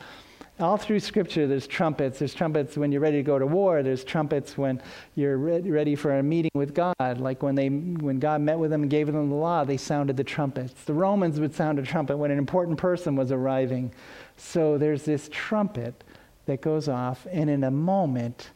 [0.59, 2.19] All through Scripture, there's trumpets.
[2.19, 3.85] There's trumpets when you're ready to go to war.
[3.85, 4.83] There's trumpets when
[5.15, 7.19] you're re- ready for a meeting with God.
[7.19, 10.17] Like when, they, when God met with them and gave them the law, they sounded
[10.17, 10.85] the trumpets.
[10.85, 13.93] The Romans would sound a trumpet when an important person was arriving.
[14.37, 16.03] So there's this trumpet
[16.47, 18.51] that goes off, and in a moment,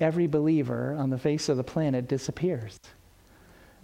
[0.00, 2.78] every believer on the face of the planet disappears.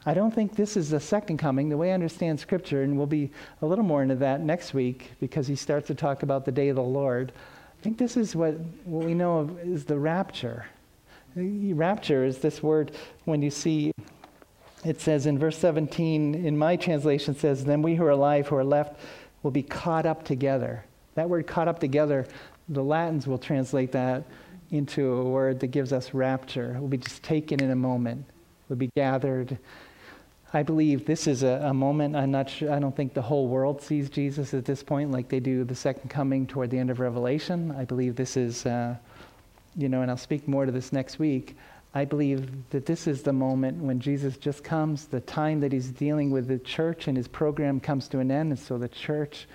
[0.07, 1.69] I don't think this is the second coming.
[1.69, 3.31] The way I understand Scripture, and we'll be
[3.63, 6.69] a little more into that next week because he starts to talk about the day
[6.69, 7.33] of the Lord.
[7.79, 8.55] I think this is what,
[8.85, 10.67] what we know of is the rapture.
[11.37, 12.93] The rapture is this word
[13.25, 13.93] when you see
[14.85, 18.57] it says in verse 17 in my translation says then we who are alive who
[18.57, 19.01] are left
[19.43, 22.27] will be caught up together that word caught up together
[22.69, 24.25] the Latins will translate that
[24.71, 26.77] into a word that gives us rapture.
[26.79, 28.25] We'll be just taken in a moment.
[28.69, 29.59] we'll be gathered.
[30.53, 32.15] I believe this is a, a, moment.
[32.15, 32.73] I'm not sure.
[32.73, 35.75] I don't think the whole world sees Jesus at this point, like they do the
[35.75, 37.75] second coming toward the end of Revelation.
[37.77, 38.95] I believe this is, uh,
[39.77, 41.57] you know, and I'll speak more to this next week.
[41.93, 45.91] I believe that this is the moment when Jesus just comes, the time that he's
[45.91, 48.51] dealing with the church and his program comes to an end.
[48.53, 49.47] And so the church,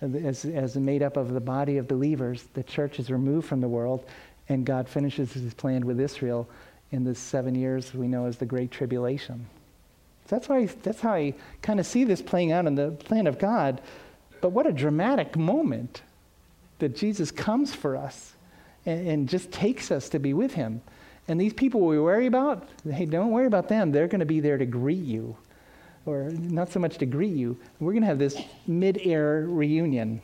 [0.00, 3.68] as, as made up of the body of believers, the church is removed from the
[3.68, 4.04] world,
[4.48, 6.48] and God finishes his plan with Israel
[6.90, 9.46] in the seven years we know as the Great Tribulation.
[10.26, 13.26] So that's, why, that's how I kind of see this playing out in the plan
[13.26, 13.80] of God.
[14.40, 16.02] But what a dramatic moment
[16.78, 18.34] that Jesus comes for us
[18.86, 20.80] and, and just takes us to be with him.
[21.26, 23.92] And these people we worry about, hey, don't worry about them.
[23.92, 25.36] They're going to be there to greet you.
[26.08, 27.58] Or not so much to greet you.
[27.80, 30.22] We're going to have this mid air reunion.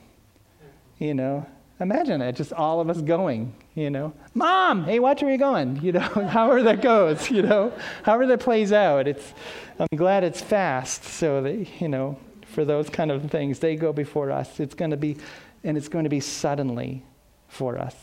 [0.99, 1.47] You know,
[1.79, 4.15] imagine it, just all of us going, you know.
[4.33, 5.77] Mom, hey, watch where you're going.
[5.83, 9.07] You know, however that goes, you know, however that plays out.
[9.07, 9.35] It's,
[9.79, 13.93] I'm glad it's fast so that, you know, for those kind of things, they go
[13.93, 14.61] before us.
[14.61, 15.17] It's going to be,
[15.65, 17.05] and it's going to be suddenly
[17.49, 17.95] for us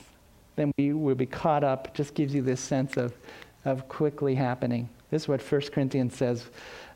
[0.56, 1.94] then we will be caught up.
[1.94, 3.14] Just gives you this sense of,
[3.66, 4.90] of quickly happening.
[5.10, 6.46] This is what 1 Corinthians says.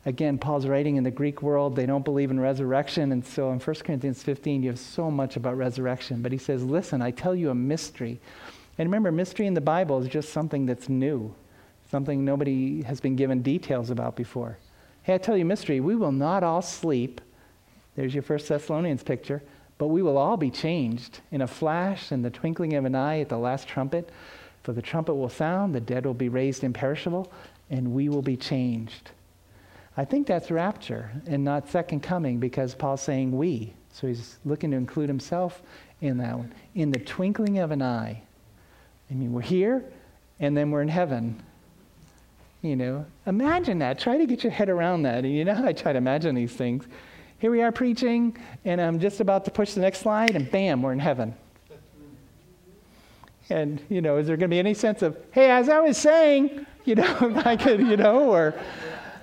[0.06, 3.10] Again, Paul's writing in the Greek world, they don't believe in resurrection.
[3.10, 6.22] And so in 1 Corinthians 15, you have so much about resurrection.
[6.22, 8.20] But he says, Listen, I tell you a mystery.
[8.78, 11.34] And remember, mystery in the Bible is just something that's new,
[11.90, 14.58] something nobody has been given details about before.
[15.02, 15.80] Hey, I tell you a mystery.
[15.80, 17.20] We will not all sleep.
[17.96, 19.42] There's your First Thessalonians picture.
[19.76, 23.20] But we will all be changed in a flash, in the twinkling of an eye,
[23.20, 24.10] at the last trumpet.
[24.62, 27.32] For the trumpet will sound, the dead will be raised imperishable,
[27.70, 29.10] and we will be changed.
[29.96, 33.72] I think that's rapture and not second coming because Paul's saying we.
[33.92, 35.62] So he's looking to include himself
[36.02, 36.52] in that one.
[36.74, 38.22] In the twinkling of an eye.
[39.10, 39.84] I mean, we're here
[40.38, 41.42] and then we're in heaven.
[42.62, 43.98] You know, imagine that.
[43.98, 45.24] Try to get your head around that.
[45.24, 46.84] And you know I try to imagine these things.
[47.38, 50.82] Here we are preaching, and I'm just about to push the next slide, and bam,
[50.82, 51.34] we're in heaven.
[53.50, 55.98] And, you know, is there going to be any sense of, hey, as I was
[55.98, 58.54] saying, you know, I could, you know, or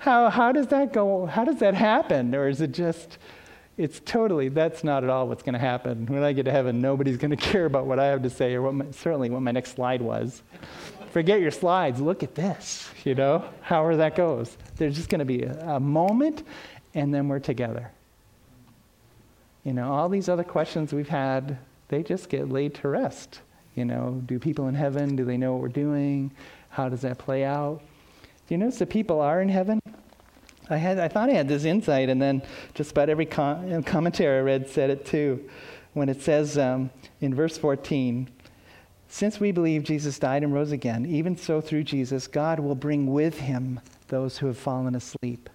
[0.03, 1.25] how, how does that go?
[1.25, 2.35] How does that happen?
[2.35, 3.17] Or is it just,
[3.77, 6.05] it's totally, that's not at all what's going to happen.
[6.07, 8.53] When I get to heaven, nobody's going to care about what I have to say
[8.53, 10.41] or what my, certainly what my next slide was.
[11.11, 12.01] Forget your slides.
[12.01, 14.57] Look at this, you know, however that goes.
[14.75, 16.43] There's just going to be a, a moment,
[16.93, 17.89] and then we're together.
[19.63, 23.39] You know, all these other questions we've had, they just get laid to rest.
[23.73, 26.31] You know, do people in heaven, do they know what we're doing?
[26.71, 27.81] How does that play out?
[28.53, 29.79] You notice that people are in heaven?
[30.69, 32.43] I, had, I thought I had this insight, and then
[32.75, 35.49] just about every com- commentary I read said it too.
[35.93, 38.29] When it says um, in verse 14,
[39.07, 43.11] since we believe Jesus died and rose again, even so through Jesus, God will bring
[43.11, 45.49] with him those who have fallen asleep.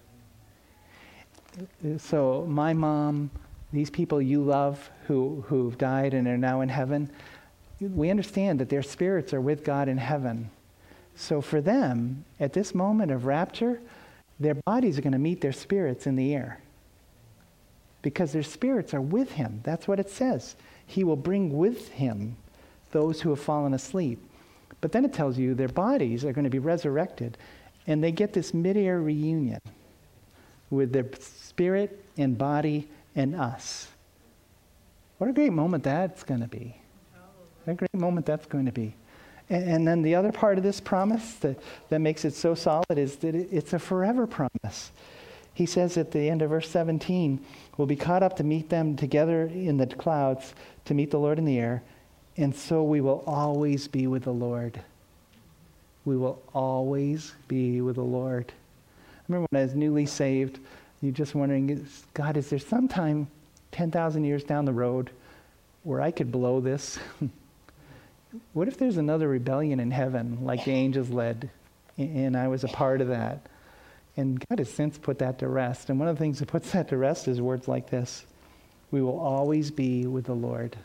[1.99, 3.31] So, my mom,
[3.71, 7.09] these people you love who, who've died and are now in heaven,
[7.79, 10.51] we understand that their spirits are with God in heaven.
[11.19, 13.81] So for them, at this moment of rapture,
[14.39, 16.61] their bodies are going to meet their spirits in the air.
[18.01, 19.59] Because their spirits are with him.
[19.65, 20.55] That's what it says.
[20.87, 22.37] He will bring with him
[22.91, 24.17] those who have fallen asleep.
[24.79, 27.37] But then it tells you their bodies are going to be resurrected,
[27.85, 29.59] and they get this midair reunion
[30.69, 33.89] with their spirit and body and us.
[35.17, 36.77] What a great moment that's going to be.
[37.65, 38.95] What a great moment that's going to be.
[39.49, 41.59] And, then the other part of this promise that,
[41.89, 44.91] that makes it so solid is that it, it's a forever promise.
[45.55, 47.43] He says at the end of verse 17,
[47.75, 50.53] We'll be caught up to meet them together in the clouds,
[50.85, 51.81] to meet the Lord in the air,
[52.37, 54.79] and so we will always be with the Lord.
[56.05, 58.51] We will always be with the Lord.
[58.51, 60.59] I remember when I was newly saved,
[61.01, 63.27] you're just wondering, God, is there some time
[63.71, 65.09] 10,000 years down the road
[65.83, 66.99] where I could blow this?
[68.53, 71.49] what if there's another rebellion in heaven like the angels led
[71.97, 73.47] and I was a part of that?
[74.17, 75.89] And God has since put that to rest.
[75.89, 78.25] And one of the things that puts that to rest is words like this
[78.91, 80.77] We will always be with the Lord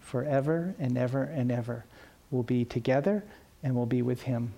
[0.00, 1.84] forever and ever and ever.
[2.30, 3.24] We'll be together
[3.62, 4.52] and we'll be with Him.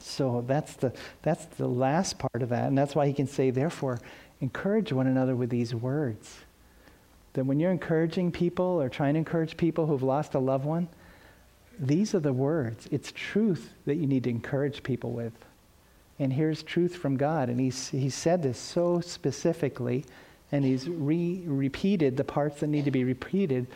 [0.00, 0.92] So that's the,
[1.22, 2.68] that's the last part of that.
[2.68, 4.00] And that's why he can say, therefore,
[4.40, 6.40] encourage one another with these words.
[7.32, 10.88] That when you're encouraging people or trying to encourage people who've lost a loved one,
[11.78, 12.88] these are the words.
[12.90, 15.32] It's truth that you need to encourage people with.
[16.18, 17.48] And here's truth from God.
[17.48, 20.04] And he's, he said this so specifically,
[20.52, 23.66] and he's re- repeated the parts that need to be repeated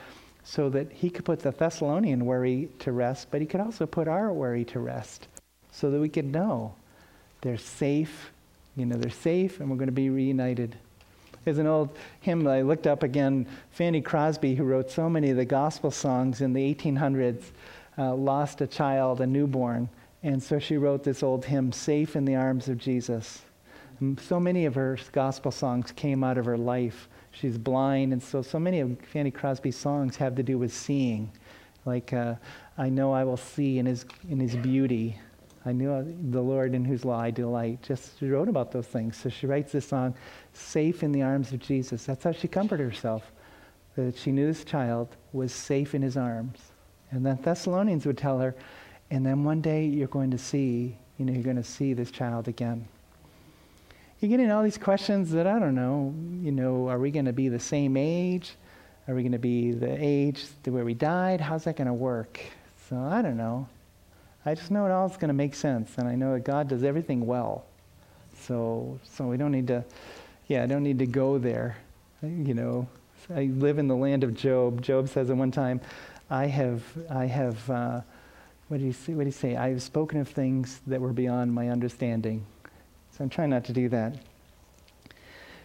[0.45, 4.09] so that he could put the Thessalonian worry to rest, but he could also put
[4.09, 5.29] our worry to rest
[5.73, 6.75] so that we could know
[7.43, 8.33] They're safe.
[8.77, 10.77] You know, they're safe, and we're going to be reunited.
[11.45, 13.47] There's an old hymn that I looked up again.
[13.73, 17.43] Fanny Crosby, who wrote so many of the gospel songs in the 1800s,
[17.99, 19.89] uh, lost a child, a newborn.
[20.23, 23.43] And so she wrote this old hymn, Safe in the Arms of Jesus.
[24.01, 27.09] And so many of her gospel songs came out of her life.
[27.33, 31.31] She's blind, and so, so many of Fanny Crosby's songs have to do with seeing.
[31.85, 32.35] Like, uh,
[32.77, 35.19] I know I will see in his, in his beauty.
[35.65, 37.83] I knew the Lord in whose law I delight.
[37.83, 39.17] Just she wrote about those things.
[39.17, 40.15] So she writes this song,
[40.53, 42.05] Safe in the Arms of Jesus.
[42.05, 43.33] That's how she comforted herself,
[43.97, 46.59] that she knew this child was safe in his arms.
[47.11, 48.55] And then Thessalonians would tell her,
[49.11, 52.11] and then one day you're going to see, you know, you're going to see this
[52.11, 52.87] child again.
[54.21, 57.33] You're getting all these questions that I don't know, you know, are we going to
[57.33, 58.55] be the same age?
[59.07, 61.41] Are we going to be the age where we died?
[61.41, 62.41] How's that going to work?
[62.89, 63.69] So I don't know.
[64.45, 66.69] I just know it all is going to make sense, and I know that God
[66.69, 67.65] does everything well.
[68.41, 69.85] So, so we don't need to,
[70.47, 71.77] yeah, I don't need to go there.
[72.23, 72.89] You know,
[73.35, 74.83] I live in the land of Job.
[74.83, 75.81] Job says at one time,
[76.31, 78.01] I have, I have, uh,
[78.69, 79.15] what do you say?
[79.15, 79.57] What do you say?
[79.57, 82.45] I have spoken of things that were beyond my understanding.
[83.13, 84.17] So I'm trying not to do that.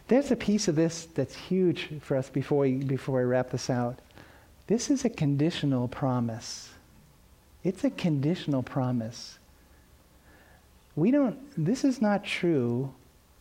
[0.07, 3.69] There's a piece of this that's huge for us before we, before I wrap this
[3.69, 3.99] out.
[4.67, 6.69] This is a conditional promise.
[7.63, 9.39] It's a conditional promise.
[10.95, 12.93] We don't, this is not true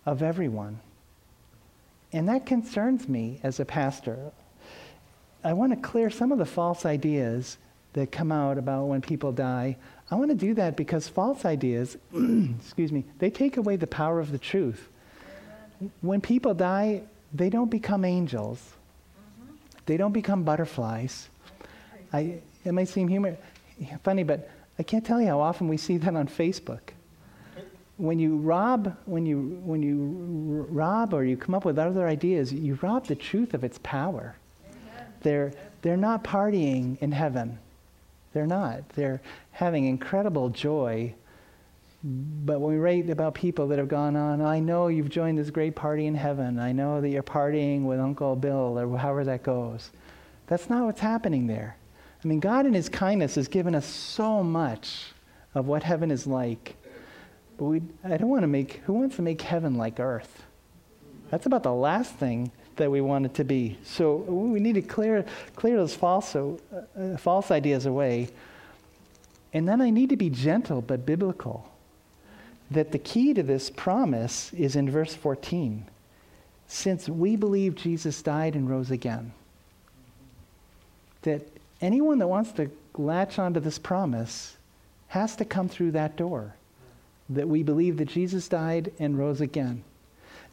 [0.06, 0.80] of everyone.
[2.12, 4.32] And that concerns me as a pastor.
[5.44, 7.58] I want to clear some of the false ideas
[7.94, 9.76] that come out about when people die.
[10.10, 11.96] I want to do that because false ideas,
[12.60, 14.88] excuse me, they take away the power of the truth.
[16.00, 17.02] When people die,
[17.34, 18.58] they don't become angels.
[18.58, 19.54] Mm-hmm.
[19.86, 21.28] They don't become butterflies.
[22.12, 23.36] I, it may seem humor,
[24.04, 26.80] funny, but I can't tell you how often we see that on Facebook.
[27.96, 32.52] When you rob, when you, when you rob or you come up with other ideas,
[32.52, 34.36] you rob the truth of its power.
[35.22, 35.52] They're,
[35.82, 37.58] they're not partying in heaven.
[38.32, 38.88] They're not.
[38.90, 39.20] They're
[39.52, 41.14] having incredible joy.
[42.04, 45.50] But when we write about people that have gone on, I know you've joined this
[45.50, 46.58] great party in heaven.
[46.58, 49.90] I know that you're partying with Uncle Bill or however that goes.
[50.48, 51.76] That's not what's happening there.
[52.24, 55.12] I mean, God in His kindness has given us so much
[55.54, 56.76] of what heaven is like.
[57.56, 60.44] But we, I don't want to make, who wants to make heaven like earth?
[61.30, 63.78] That's about the last thing that we want it to be.
[63.84, 65.24] So we need to clear,
[65.56, 66.56] clear those false, uh,
[67.18, 68.28] false ideas away.
[69.52, 71.68] And then I need to be gentle but biblical.
[72.70, 75.84] That the key to this promise is in verse 14.
[76.68, 79.32] Since we believe Jesus died and rose again,
[81.22, 81.46] that
[81.82, 84.56] anyone that wants to latch onto this promise
[85.08, 86.54] has to come through that door.
[87.28, 89.84] That we believe that Jesus died and rose again.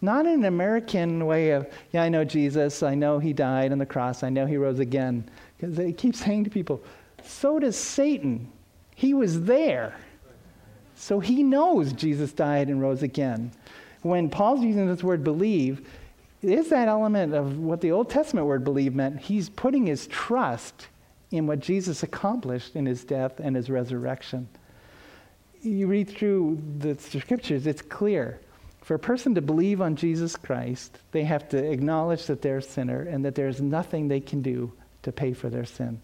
[0.02, 3.78] Not in an American way of, yeah, I know Jesus, I know he died on
[3.78, 5.30] the cross, I know he rose again.
[5.58, 6.82] Because they keep saying to people,
[7.24, 8.52] so does Satan.
[8.96, 9.96] He was there.
[10.96, 13.52] So he knows Jesus died and rose again.
[14.02, 15.88] When Paul's using this word believe,
[16.42, 19.20] is that element of what the Old Testament word believe meant.
[19.20, 20.88] He's putting his trust
[21.32, 24.48] in what Jesus accomplished in his death and his resurrection.
[25.62, 28.40] You read through the scriptures, it's clear
[28.90, 32.64] for a person to believe on Jesus Christ, they have to acknowledge that they're a
[32.64, 34.74] sinner and that there's nothing they can do
[35.04, 36.02] to pay for their sin.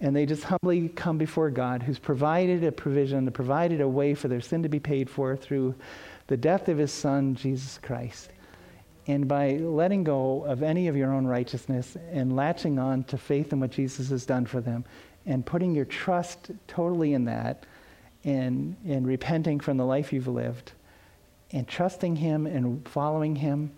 [0.00, 4.28] And they just humbly come before God, who's provided a provision, provided a way for
[4.28, 5.74] their sin to be paid for through
[6.28, 8.30] the death of his Son, Jesus Christ.
[9.08, 13.52] And by letting go of any of your own righteousness and latching on to faith
[13.52, 14.84] in what Jesus has done for them
[15.26, 17.66] and putting your trust totally in that
[18.22, 20.70] and, and repenting from the life you've lived,
[21.54, 23.70] and trusting Him and following Him,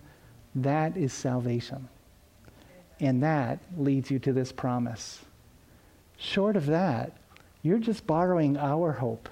[0.55, 1.87] that is salvation.
[2.99, 5.21] And that leads you to this promise.
[6.17, 7.13] Short of that,
[7.61, 9.29] you're just borrowing our hope.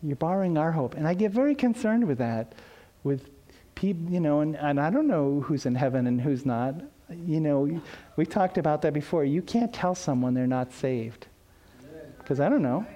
[0.00, 0.94] You're borrowing our hope.
[0.94, 2.54] And I get very concerned with that,
[3.02, 3.28] with
[3.74, 6.76] people, you know, and, and I don't know who's in heaven and who's not.
[7.10, 7.82] You know,
[8.14, 9.24] we talked about that before.
[9.24, 11.26] You can't tell someone they're not saved.
[12.18, 12.86] Because I don't know.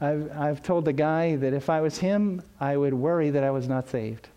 [0.00, 3.50] I've, I've told the guy that if I was him, I would worry that I
[3.50, 4.28] was not saved.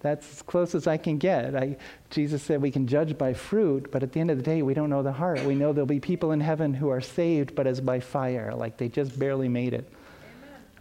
[0.00, 1.56] That's as close as I can get.
[1.56, 1.76] I,
[2.10, 4.74] Jesus said we can judge by fruit, but at the end of the day, we
[4.74, 5.42] don't know the heart.
[5.44, 8.76] We know there'll be people in heaven who are saved, but as by fire, like
[8.76, 9.92] they just barely made it.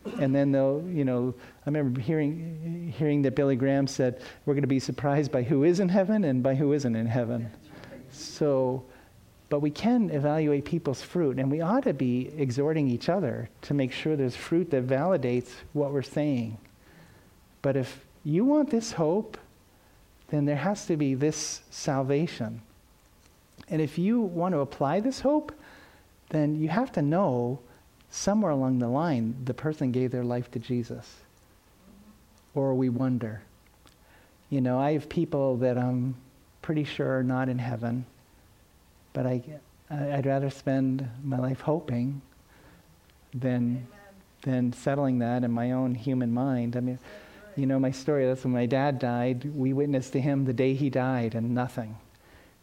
[0.05, 0.23] Amen.
[0.23, 1.33] And then they'll, you know,
[1.65, 5.63] I remember hearing, hearing that Billy Graham said, we're going to be surprised by who
[5.63, 7.49] is in heaven and by who isn't in heaven.
[8.11, 8.85] So,
[9.49, 13.73] but we can evaluate people's fruit, and we ought to be exhorting each other to
[13.73, 16.57] make sure there's fruit that validates what we're saying.
[17.61, 19.37] But if you want this hope,
[20.29, 22.61] then there has to be this salvation.
[23.69, 25.53] And if you want to apply this hope,
[26.29, 27.59] then you have to know
[28.09, 31.15] somewhere along the line the person gave their life to Jesus.
[32.53, 33.41] Or we wonder.
[34.49, 36.15] You know, I have people that I'm
[36.61, 38.05] pretty sure are not in heaven,
[39.17, 39.41] but I,
[39.89, 42.21] I'd rather spend my life hoping
[43.33, 43.87] than,
[44.43, 46.77] than settling that in my own human mind.
[46.77, 46.99] I mean,
[47.55, 48.27] you know my story.
[48.27, 49.51] That's when my dad died.
[49.55, 51.97] We witnessed to him the day he died and nothing.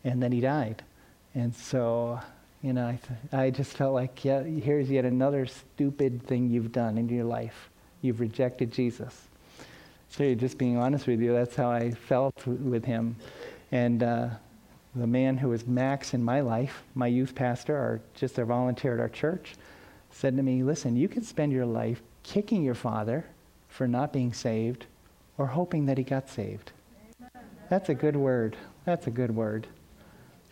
[0.04, 0.84] And then he died.
[1.34, 2.20] And so,
[2.62, 6.70] you know, I, th- I just felt like, yeah, here's yet another stupid thing you've
[6.70, 7.68] done in your life.
[8.00, 9.26] You've rejected Jesus.
[10.08, 13.16] So, just being honest with you, that's how I felt with him.
[13.72, 14.28] And uh,
[14.94, 18.94] the man who was Max in my life, my youth pastor, or just a volunteer
[18.94, 19.54] at our church,
[20.10, 23.24] said to me, Listen, you can spend your life kicking your father
[23.68, 24.86] for not being saved
[25.36, 26.70] or hoping that he got saved.
[27.68, 28.56] That's a good word.
[28.84, 29.66] That's a good word.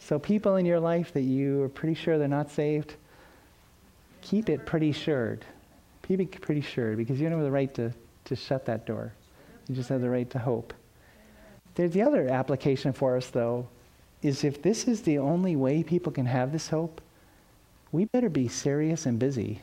[0.01, 2.95] So, people in your life that you are pretty sure they're not saved,
[4.22, 5.45] keep it pretty assured.
[6.03, 7.93] Keep it pretty sure because you don't have the right to,
[8.24, 9.12] to shut that door.
[9.68, 10.74] You just have the right to hope.
[11.76, 13.68] There's the other application for us, though,
[14.23, 17.01] is if this is the only way people can have this hope,
[17.91, 19.61] we better be serious and busy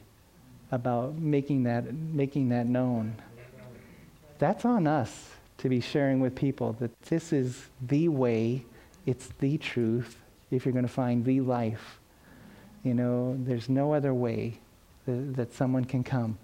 [0.72, 3.16] about making that, making that known.
[4.38, 8.66] That's on us to be sharing with people that this is the way,
[9.05, 10.18] it's the truth,
[10.51, 11.99] if you're going to find the life.
[12.84, 14.60] You know, there's no other way
[15.05, 16.38] that, that someone can come.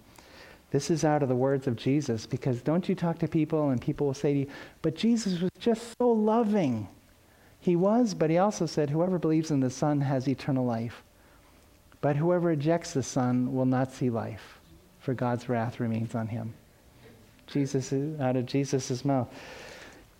[0.71, 3.81] This is out of the words of Jesus because don't you talk to people and
[3.81, 4.47] people will say to you,
[4.81, 6.89] but Jesus was just so loving.
[7.65, 11.01] He was, but he also said, whoever believes in the Son has eternal life.
[11.99, 14.59] But whoever rejects the Son will not see life,
[14.99, 16.53] for God's wrath remains on him.
[17.47, 17.91] Jesus
[18.21, 19.33] out of Jesus' mouth.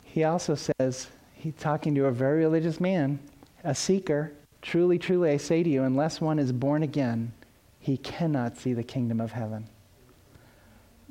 [0.05, 3.19] He also says, he's talking to a very religious man,
[3.63, 4.31] a seeker,
[4.63, 7.31] truly, truly, I say to you, unless one is born again,
[7.79, 9.67] he cannot see the kingdom of heaven.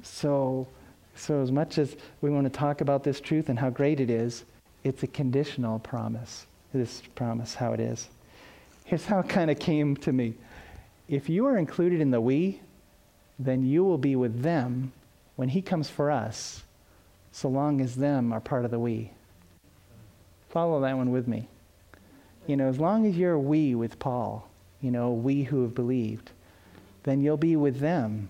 [0.03, 0.67] So,
[1.15, 4.11] so as much as we want to talk about this truth and how great it
[4.11, 4.43] is,
[4.85, 6.47] it's a conditional promise.
[6.73, 8.09] This promise, how it is.
[8.85, 10.35] Here's how it kind of came to me.
[11.09, 12.61] If you are included in the we,
[13.39, 14.93] then you will be with them
[15.37, 16.63] when he comes for us,
[17.33, 19.11] so long as them are part of the we.
[20.51, 21.49] Follow that one with me.
[22.47, 24.49] You know, as long as you're we with Paul,
[24.81, 26.31] you know, we who have believed,
[27.05, 28.29] then you'll be with them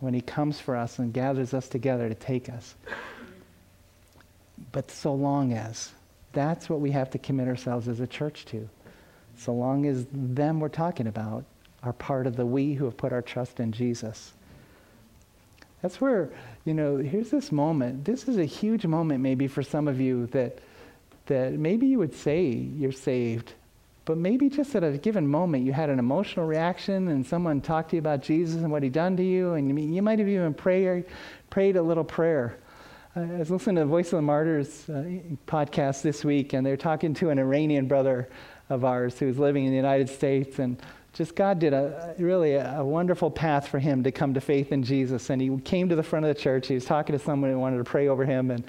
[0.00, 2.74] when he comes for us and gathers us together to take us.
[4.70, 5.92] But so long as,
[6.32, 8.68] that's what we have to commit ourselves as a church to.
[9.36, 11.44] So long as them we're talking about
[11.82, 14.32] are part of the we who have put our trust in Jesus.
[15.82, 16.30] That's where,
[16.64, 18.04] you know, here's this moment.
[18.04, 20.58] This is a huge moment maybe for some of you that
[21.26, 23.52] that maybe you would say you're saved,
[24.04, 27.90] but maybe just at a given moment you had an emotional reaction and someone talked
[27.90, 30.52] to you about Jesus and what he done to you, and you might have even
[30.52, 31.04] prayed,
[31.48, 32.58] prayed a little prayer.
[33.14, 35.04] I was listening to the Voice of the Martyrs uh,
[35.46, 38.30] podcast this week, and they're talking to an Iranian brother
[38.70, 40.80] of ours who's living in the United States, and
[41.12, 44.72] just God did a really a, a, wonderful path for him to come to faith
[44.72, 45.28] in Jesus.
[45.28, 46.68] And he came to the front of the church.
[46.68, 48.64] He was talking to someone who wanted to pray over him, and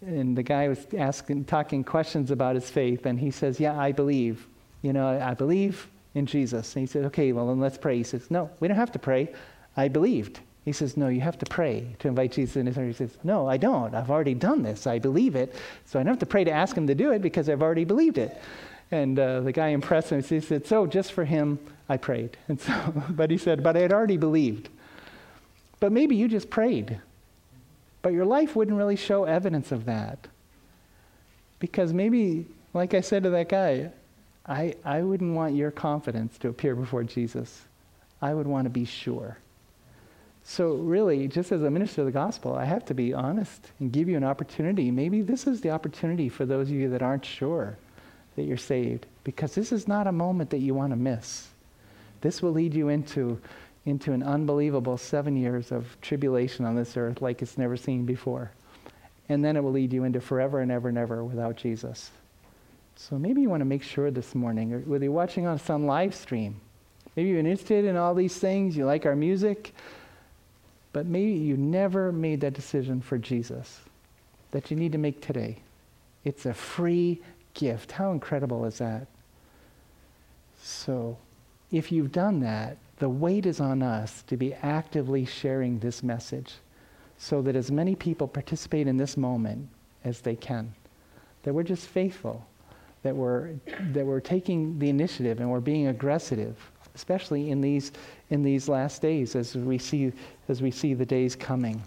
[0.00, 3.90] and the guy was asking, talking questions about his faith, and he says, "Yeah, I
[3.90, 4.46] believe.
[4.82, 8.04] You know, I believe in Jesus." And he said, "Okay, well then let's pray." He
[8.04, 9.32] says, "No, we don't have to pray.
[9.76, 12.88] I believed." He says, No, you have to pray to invite Jesus in his heart.
[12.88, 13.94] He says, No, I don't.
[13.94, 14.86] I've already done this.
[14.86, 15.54] I believe it.
[15.86, 17.84] So I don't have to pray to ask him to do it because I've already
[17.84, 18.40] believed it.
[18.90, 20.22] And uh, the guy impressed him.
[20.22, 21.58] He said, So just for him,
[21.88, 22.36] I prayed.
[22.48, 22.72] And so,
[23.10, 24.68] but he said, But I had already believed.
[25.80, 27.00] But maybe you just prayed.
[28.02, 30.28] But your life wouldn't really show evidence of that.
[31.58, 33.90] Because maybe, like I said to that guy,
[34.46, 37.62] I, I wouldn't want your confidence to appear before Jesus.
[38.20, 39.38] I would want to be sure.
[40.44, 43.92] So, really, just as a minister of the gospel, I have to be honest and
[43.92, 44.90] give you an opportunity.
[44.90, 47.78] Maybe this is the opportunity for those of you that aren't sure
[48.36, 51.48] that you're saved because this is not a moment that you want to miss.
[52.22, 53.40] This will lead you into,
[53.86, 58.50] into an unbelievable seven years of tribulation on this earth like it's never seen before.
[59.28, 62.10] And then it will lead you into forever and ever and ever without Jesus.
[62.96, 65.86] So maybe you want to make sure this morning, or whether you're watching on some
[65.86, 66.60] live stream,
[67.16, 69.74] maybe you're interested in all these things, you like our music,
[70.92, 73.80] but maybe you never made that decision for Jesus
[74.50, 75.58] that you need to make today.
[76.24, 77.20] It's a free
[77.54, 77.92] gift.
[77.92, 79.06] How incredible is that?
[80.62, 81.16] So,
[81.70, 86.54] if you've done that, the weight is on us to be actively sharing this message
[87.18, 89.68] so that as many people participate in this moment
[90.04, 90.74] as they can.
[91.42, 92.46] That we're just faithful,
[93.02, 93.54] that we're,
[93.92, 97.92] that we're taking the initiative and we're being aggressive, especially in these,
[98.30, 100.12] in these last days as we, see,
[100.48, 101.82] as we see the days coming.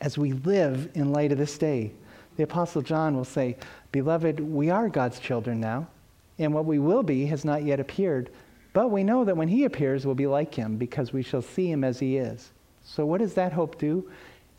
[0.00, 1.92] As we live in light of this day,
[2.36, 3.56] the Apostle John will say,
[3.90, 5.88] Beloved, we are God's children now,
[6.38, 8.30] and what we will be has not yet appeared,
[8.72, 11.70] but we know that when he appears, we'll be like him because we shall see
[11.70, 12.52] him as he is.
[12.84, 14.08] So, what does that hope do?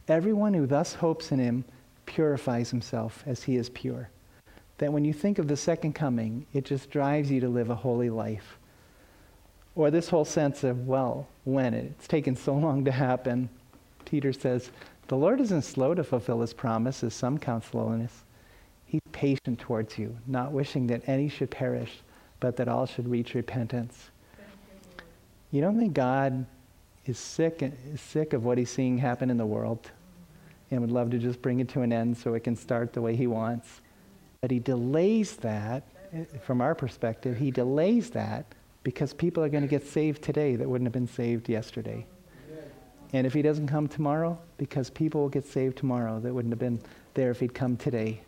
[0.07, 1.63] Everyone who thus hopes in him
[2.05, 4.09] purifies himself as he is pure.
[4.79, 7.75] That when you think of the second coming, it just drives you to live a
[7.75, 8.58] holy life.
[9.79, 11.73] Or this whole sense of, well, when?
[11.73, 13.47] It's taken so long to happen.
[14.03, 14.71] Peter says,
[15.07, 18.25] The Lord isn't slow to fulfill his promise, as some count slowness.
[18.85, 22.01] He's patient towards you, not wishing that any should perish,
[22.41, 24.09] but that all should reach repentance.
[25.49, 26.45] You don't think God
[27.05, 27.61] is sick,
[27.93, 29.89] is sick of what he's seeing happen in the world
[30.71, 33.01] and would love to just bring it to an end so it can start the
[33.01, 33.79] way he wants?
[34.41, 35.83] But he delays that,
[36.41, 38.45] from our perspective, he delays that
[38.89, 42.03] because people are going to get saved today that wouldn't have been saved yesterday.
[43.13, 46.59] And if he doesn't come tomorrow, because people will get saved tomorrow that wouldn't have
[46.59, 46.81] been
[47.13, 48.19] there if he'd come today.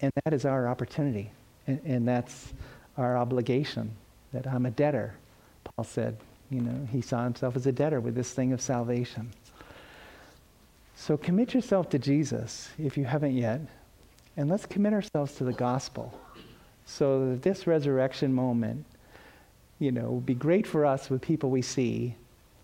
[0.00, 1.32] And that is our opportunity.
[1.66, 2.52] And, and that's
[2.96, 3.90] our obligation,
[4.32, 5.16] that I'm a debtor.
[5.64, 6.18] Paul said,
[6.50, 9.32] you know, he saw himself as a debtor with this thing of salvation.
[10.94, 13.60] So commit yourself to Jesus if you haven't yet,
[14.36, 16.16] and let's commit ourselves to the gospel
[16.86, 18.84] so that this resurrection moment,
[19.78, 22.14] you know, will be great for us with people we see.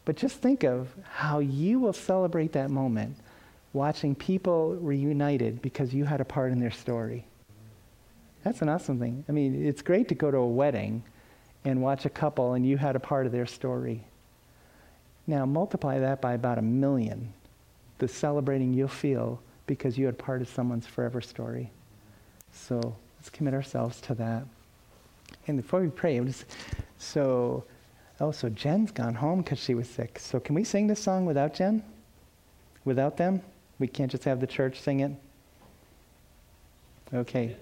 [0.05, 3.17] But just think of how you will celebrate that moment
[3.73, 7.25] watching people reunited because you had a part in their story.
[8.43, 9.25] That's an awesome thing.
[9.29, 11.03] I mean, it's great to go to a wedding
[11.65, 14.03] and watch a couple and you had a part of their story.
[15.27, 17.33] Now, multiply that by about a million,
[17.99, 21.71] the celebrating you'll feel because you had part of someone's forever story.
[22.53, 24.45] So let's commit ourselves to that.
[25.47, 26.47] And before we pray, I'm just,
[27.01, 27.65] so,
[28.21, 30.19] oh, so Jen's gone home because she was sick.
[30.19, 31.83] So can we sing this song without Jen?
[32.85, 33.43] Without them?
[33.79, 35.13] We can't just have the church sing it?
[37.13, 37.57] Okay.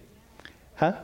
[0.74, 0.94] Huh?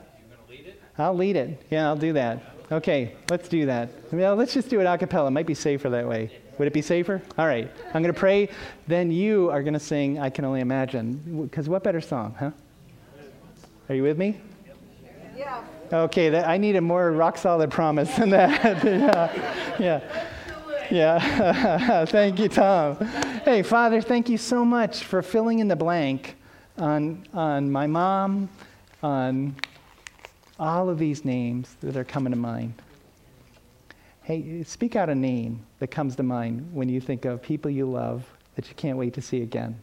[0.49, 0.83] Lead it?
[0.99, 1.63] I'll lead it.
[1.71, 2.43] Yeah, I'll do that.
[2.73, 3.91] Okay, let's do that.
[4.13, 5.29] Well, let's just do it a cappella.
[5.29, 6.31] It might be safer that way.
[6.59, 7.23] Would it be safer?
[7.39, 7.71] All right.
[7.87, 8.49] I'm going to pray.
[8.87, 11.47] Then you are going to sing I Can Only Imagine.
[11.49, 12.51] Because what better song, huh?
[13.89, 14.41] Are you with me?
[15.37, 15.63] Yeah.
[15.93, 18.85] Okay, that, I need a more rock solid promise than that.
[18.85, 19.77] yeah.
[19.79, 20.31] Yeah.
[20.91, 22.05] Yeah.
[22.07, 22.97] thank you, Tom.
[23.45, 26.37] Hey, Father, thank you so much for filling in the blank
[26.79, 28.49] on, on my mom
[29.03, 29.55] on
[30.59, 32.75] all of these names that are coming to mind.
[34.23, 37.91] Hey, speak out a name that comes to mind when you think of people you
[37.91, 38.25] love
[38.55, 39.79] that you can't wait to see again.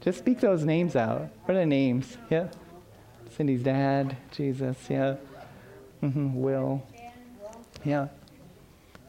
[0.00, 1.28] Just speak those names out.
[1.44, 2.16] What are the names?
[2.30, 2.48] Yeah.
[3.40, 5.16] Cindy's dad, Jesus, yeah.
[6.02, 6.42] Mm-hmm.
[6.42, 6.86] Will.
[7.86, 8.08] Yeah.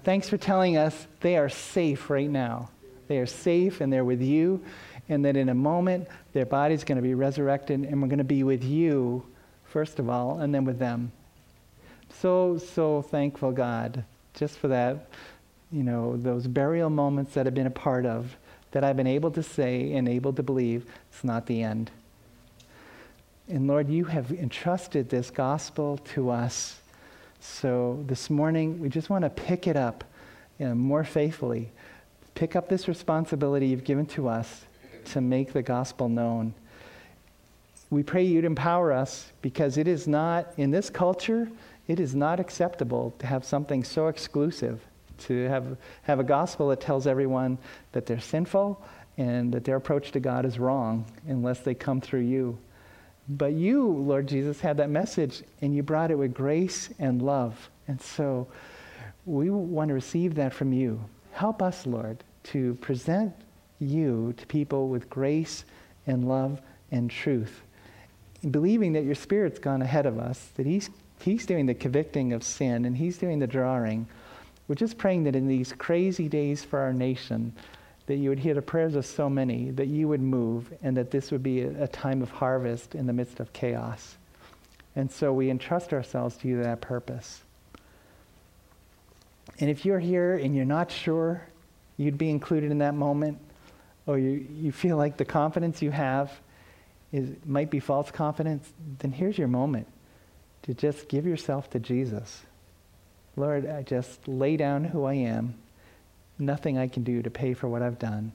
[0.06, 2.70] Thanks for telling us they are safe right now.
[3.10, 4.64] They are safe and they're with you
[5.10, 8.24] and that in a moment their body's going to be resurrected and we're going to
[8.24, 9.26] be with you,
[9.66, 11.12] first of all, and then with them.
[12.22, 15.10] So, so thankful, God, just for that,
[15.74, 18.38] you know, those burial moments that I've been a part of,
[18.72, 21.92] that I've been able to say and able to believe it's not the end.
[23.52, 26.80] And Lord, you have entrusted this gospel to us.
[27.42, 30.06] So this morning, we just want to pick it up
[30.58, 31.70] you know, more faithfully.
[32.34, 34.64] Pick up this responsibility you've given to us
[35.06, 36.54] to make the gospel known.
[37.90, 41.50] We pray you'd empower us because it is not, in this culture,
[41.90, 44.80] it is not acceptable to have something so exclusive,
[45.26, 47.58] to have, have a gospel that tells everyone
[47.92, 48.82] that they're sinful
[49.18, 52.58] and that their approach to God is wrong unless they come through you.
[53.38, 57.70] But you, Lord Jesus, had that message and you brought it with grace and love.
[57.88, 58.48] And so
[59.26, 61.00] we want to receive that from you.
[61.32, 63.34] Help us, Lord, to present
[63.80, 65.64] you to people with grace
[66.08, 66.62] and love
[66.92, 67.62] and truth.
[68.50, 70.90] Believing that your Spirit's gone ahead of us, that He's,
[71.22, 74.08] he's doing the convicting of sin and He's doing the drawing.
[74.68, 77.54] We're just praying that in these crazy days for our nation,
[78.12, 81.12] that you would hear the prayers of so many, that you would move, and that
[81.12, 84.18] this would be a, a time of harvest in the midst of chaos.
[84.98, 87.42] And so we entrust ourselves to you that purpose.
[89.60, 91.42] And if you're here and you're not sure
[91.96, 93.40] you'd be included in that moment,
[94.06, 96.34] or you, you feel like the confidence you have
[97.14, 99.88] is, might be false confidence, then here's your moment
[100.64, 102.44] to just give yourself to Jesus.
[103.38, 105.56] Lord, I just lay down who I am,
[106.40, 108.32] nothing I can do to pay for what I've done.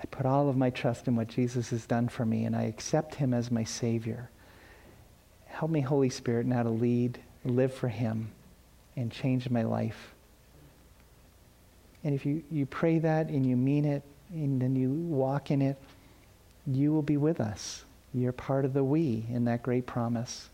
[0.00, 2.62] I put all of my trust in what Jesus has done for me, and I
[2.62, 4.30] accept him as my Savior.
[5.46, 8.30] Help me, Holy Spirit, now to lead, live for him,
[8.96, 10.14] and change my life.
[12.04, 15.62] And if you, you pray that and you mean it, and then you walk in
[15.62, 15.76] it,
[16.66, 17.84] you will be with us.
[18.14, 20.48] You're part of the we in that great promise.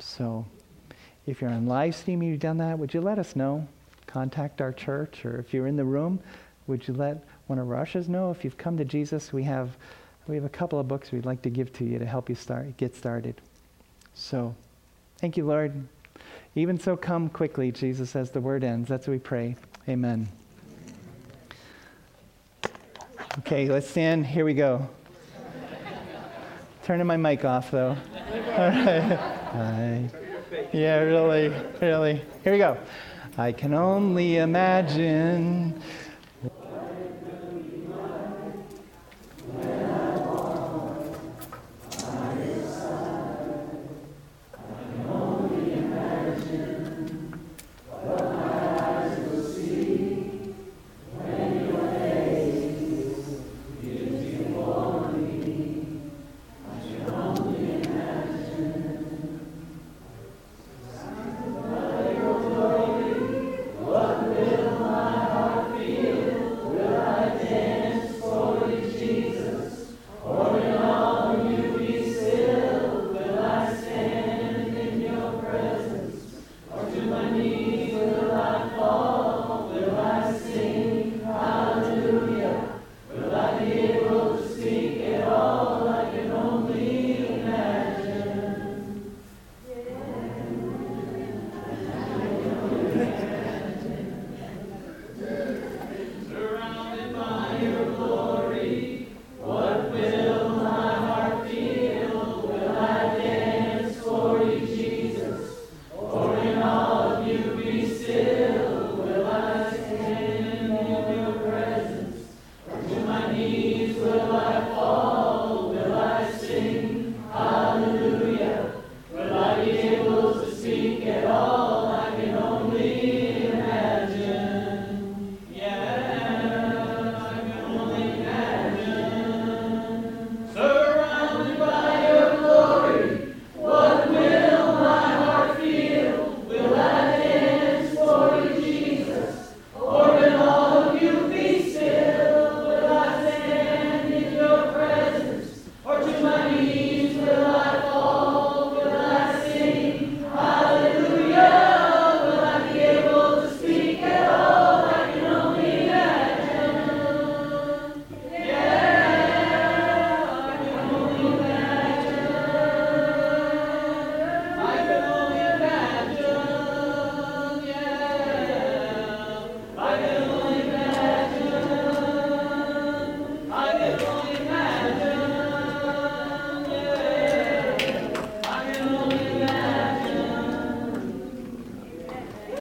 [0.00, 0.46] So
[1.26, 3.68] if you're on live stream and you've done that, would you let us know?
[4.08, 6.18] Contact our church, or if you're in the room,
[6.66, 9.32] would you let one of our ushers know if you've come to Jesus?
[9.32, 9.76] We have
[10.26, 12.34] we have a couple of books we'd like to give to you to help you
[12.34, 13.40] start get started.
[14.14, 14.54] So,
[15.18, 15.72] thank you, Lord.
[16.54, 18.88] Even so, come quickly, Jesus, as the word ends.
[18.88, 19.56] That's what we pray.
[19.88, 20.26] Amen.
[23.40, 24.26] Okay, let's stand.
[24.26, 24.88] Here we go.
[26.82, 27.90] Turning my mic off, though.
[28.56, 28.70] All
[29.60, 30.10] right.
[30.72, 32.22] Yeah, really, really.
[32.42, 32.78] Here we go.
[33.40, 35.80] I can only imagine